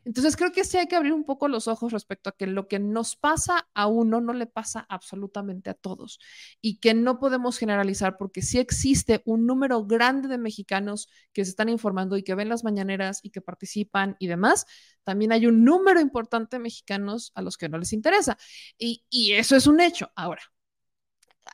[0.08, 2.70] Entonces creo que sí hay que abrir un poco los ojos respecto a que lo
[2.70, 6.20] que nos pasa a uno no le pasa absolutamente a todos
[6.62, 11.50] y que no podemos generalizar porque sí existe un número grande de mexicanos que se
[11.52, 14.66] están informando y que ven las mañaneras y que participan y demás.
[15.04, 18.38] También hay un número importante de mexicanos a los que no les interesa
[18.78, 20.10] y, y eso es un hecho.
[20.16, 20.42] Ahora,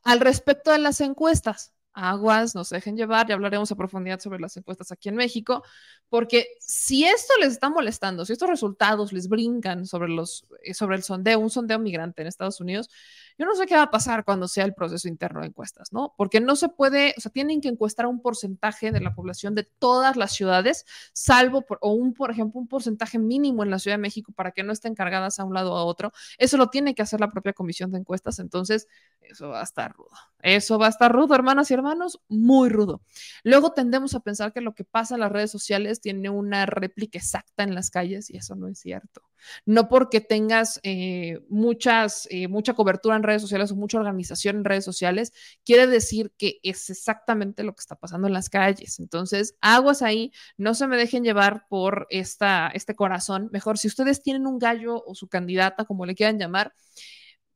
[0.04, 4.40] al respecto de las encuestas, aguas, no se dejen llevar, ya hablaremos a profundidad sobre
[4.40, 5.64] las encuestas aquí en México,
[6.10, 10.96] porque si esto les está molestando, si estos resultados les brincan sobre, los, eh, sobre
[10.96, 12.90] el sondeo, un sondeo migrante en Estados Unidos,
[13.38, 16.14] Yo no sé qué va a pasar cuando sea el proceso interno de encuestas, ¿no?
[16.18, 19.64] Porque no se puede, o sea, tienen que encuestar un porcentaje de la población de
[19.64, 23.98] todas las ciudades, salvo por, o un, por ejemplo, un porcentaje mínimo en la Ciudad
[23.98, 26.12] de México para que no estén cargadas a un lado o a otro.
[26.38, 28.88] Eso lo tiene que hacer la propia comisión de encuestas, entonces
[29.22, 30.10] eso va a estar rudo.
[30.42, 33.02] Eso va a estar rudo, hermanas y hermanos, muy rudo.
[33.44, 37.18] Luego tendemos a pensar que lo que pasa en las redes sociales tiene una réplica
[37.18, 39.22] exacta en las calles y eso no es cierto.
[39.66, 45.34] No porque tengas eh, muchas, eh, mucha cobertura sociales o mucha organización en redes sociales,
[45.66, 49.00] quiere decir que es exactamente lo que está pasando en las calles.
[49.00, 53.50] Entonces, aguas ahí, no se me dejen llevar por esta, este corazón.
[53.52, 56.74] Mejor, si ustedes tienen un gallo o su candidata, como le quieran llamar,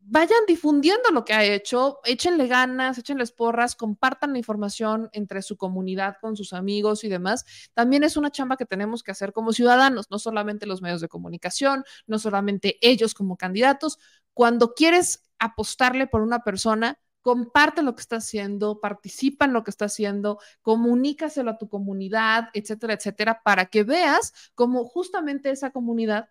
[0.09, 5.57] vayan difundiendo lo que ha hecho, échenle ganas, échenle porras, compartan la información entre su
[5.57, 7.45] comunidad, con sus amigos y demás.
[7.73, 11.09] También es una chamba que tenemos que hacer como ciudadanos, no solamente los medios de
[11.09, 13.99] comunicación, no solamente ellos como candidatos.
[14.38, 19.71] Cuando quieres apostarle por una persona, comparte lo que está haciendo, participa en lo que
[19.71, 26.29] está haciendo, comunícaselo a tu comunidad, etcétera, etcétera, para que veas cómo justamente esa comunidad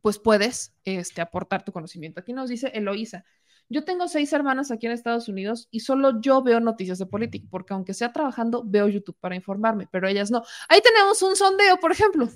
[0.00, 2.18] pues puedes este, aportar tu conocimiento.
[2.20, 3.26] Aquí nos dice Eloísa.
[3.68, 7.46] Yo tengo seis hermanas aquí en Estados Unidos y solo yo veo noticias de política,
[7.50, 10.42] porque aunque sea trabajando, veo YouTube para informarme, pero ellas no.
[10.70, 12.26] Ahí tenemos un sondeo, por ejemplo,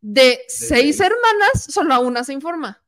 [0.00, 2.82] de seis hermanas, solo una se informa.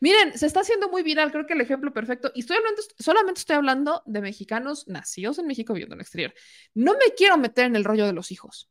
[0.00, 3.40] Miren, se está haciendo muy viral, creo que el ejemplo perfecto, y estoy hablando, solamente
[3.40, 6.34] estoy hablando de mexicanos nacidos en México viviendo en el exterior.
[6.74, 8.70] No me quiero meter en el rollo de los hijos.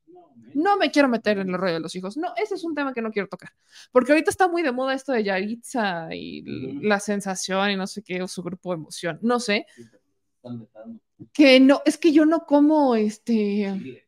[0.54, 2.18] No me quiero meter en el rollo de los hijos.
[2.18, 3.52] No, ese es un tema que no quiero tocar.
[3.92, 6.42] Porque ahorita está muy de moda esto de Yaritza y
[6.82, 9.20] la sensación y no sé qué, o su grupo de emoción.
[9.22, 9.66] No sé.
[11.34, 14.08] Que no, es que yo no como este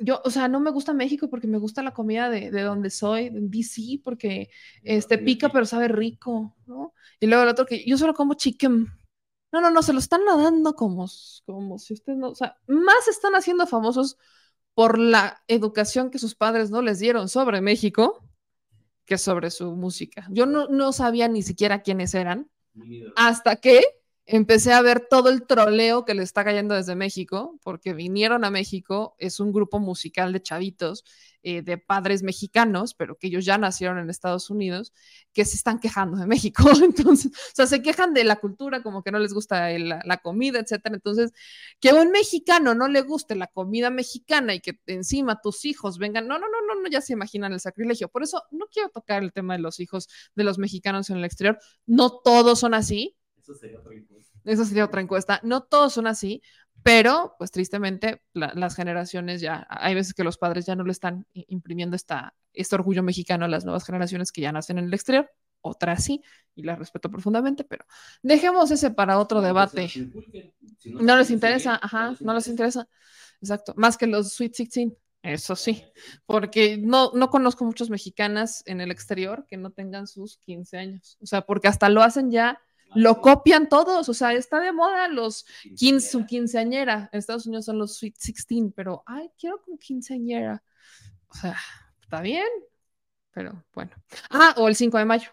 [0.00, 2.90] yo, o sea, no me gusta México porque me gusta la comida de, de donde
[2.90, 4.50] soy, en DC, porque
[4.82, 6.94] este pica pero sabe rico, ¿no?
[7.20, 8.88] Y luego el otro que yo solo como chicken.
[9.52, 11.06] No, no, no, se lo están nadando como,
[11.44, 14.16] como si ustedes no, o sea, más están haciendo famosos
[14.74, 18.22] por la educación que sus padres no les dieron sobre México
[19.04, 20.28] que sobre su música.
[20.30, 22.48] Yo no, no sabía ni siquiera quiénes eran
[23.16, 23.82] hasta que
[24.32, 28.50] empecé a ver todo el troleo que le está cayendo desde México, porque vinieron a
[28.50, 31.04] México, es un grupo musical de chavitos,
[31.42, 34.92] eh, de padres mexicanos, pero que ellos ya nacieron en Estados Unidos,
[35.32, 36.62] que se están quejando de México.
[36.84, 40.60] Entonces, o sea, se quejan de la cultura, como que no les gusta la, comida,
[40.60, 40.94] etcétera.
[40.94, 41.32] Entonces,
[41.80, 45.98] que a un mexicano no le guste la comida mexicana y que encima tus hijos
[45.98, 48.08] vengan, no, no, no, no, no, ya se imaginan el sacrilegio.
[48.08, 51.24] Por eso no quiero tocar el tema de los hijos de los mexicanos en el
[51.24, 51.58] exterior.
[51.86, 53.16] No todos son así.
[53.50, 54.38] Eso sería otra encuesta.
[54.44, 55.40] Eso sería otra encuesta.
[55.42, 56.42] No todos son así,
[56.82, 61.26] pero, pues tristemente, las generaciones ya, hay veces que los padres ya no le están
[61.32, 65.30] imprimiendo esta, este orgullo mexicano a las nuevas generaciones que ya nacen en el exterior.
[65.62, 66.22] Otras sí,
[66.54, 67.84] y las respeto profundamente, pero
[68.22, 69.90] dejemos ese para otro debate.
[70.86, 72.88] no, les interesa, ajá, no les interesa.
[73.42, 74.92] Exacto, más que los Sweet 16.
[75.22, 75.84] Eso sí,
[76.24, 81.18] porque no, no conozco muchas mexicanas en el exterior que no tengan sus 15 años.
[81.20, 82.58] O sea, porque hasta lo hacen ya
[82.94, 87.08] lo copian todos, o sea, está de moda los 15, su quinceañera.
[87.12, 90.62] En Estados Unidos son los Sweet 16, pero, ay, quiero con quinceañera.
[91.28, 91.56] O sea,
[92.00, 92.48] está bien,
[93.32, 93.92] pero bueno.
[94.30, 95.30] Ah, o el 5 de mayo.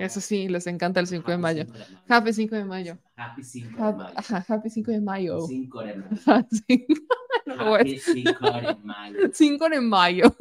[0.00, 1.64] Eso sí, les encanta el 5 de mayo.
[2.08, 2.98] Happy 5 de mayo.
[3.16, 4.16] Happy 5 de mayo.
[4.48, 5.38] Happy 5 de mayo.
[5.46, 6.50] 5 de mayo.
[7.46, 9.26] 5 de mayo.
[9.32, 10.32] 5 de mayo.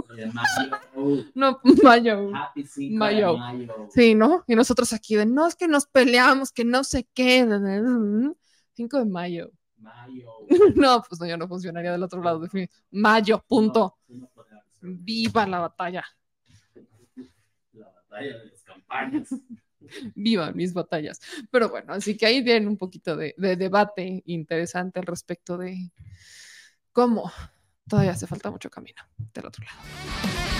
[1.36, 2.32] No, mayo.
[2.36, 3.32] Happy 5 mayo.
[3.34, 3.88] de mayo.
[3.91, 4.43] Sí, ¿no?
[4.48, 7.48] Y nosotros aquí de, no, es que nos peleamos, que no sé qué.
[8.74, 9.52] 5 de mayo.
[9.78, 10.32] Mayo.
[10.76, 12.41] No, pues no, ya no funcionaría del otro lado.
[12.91, 13.98] Mayo, punto.
[14.82, 16.04] Viva la batalla.
[18.24, 19.30] De campañas.
[20.16, 21.20] Vivan mis batallas.
[21.51, 25.91] Pero bueno, así que ahí viene un poquito de, de debate interesante al respecto de
[26.91, 27.32] cómo
[27.88, 29.03] todavía hace falta mucho camino
[29.34, 30.55] del otro lado.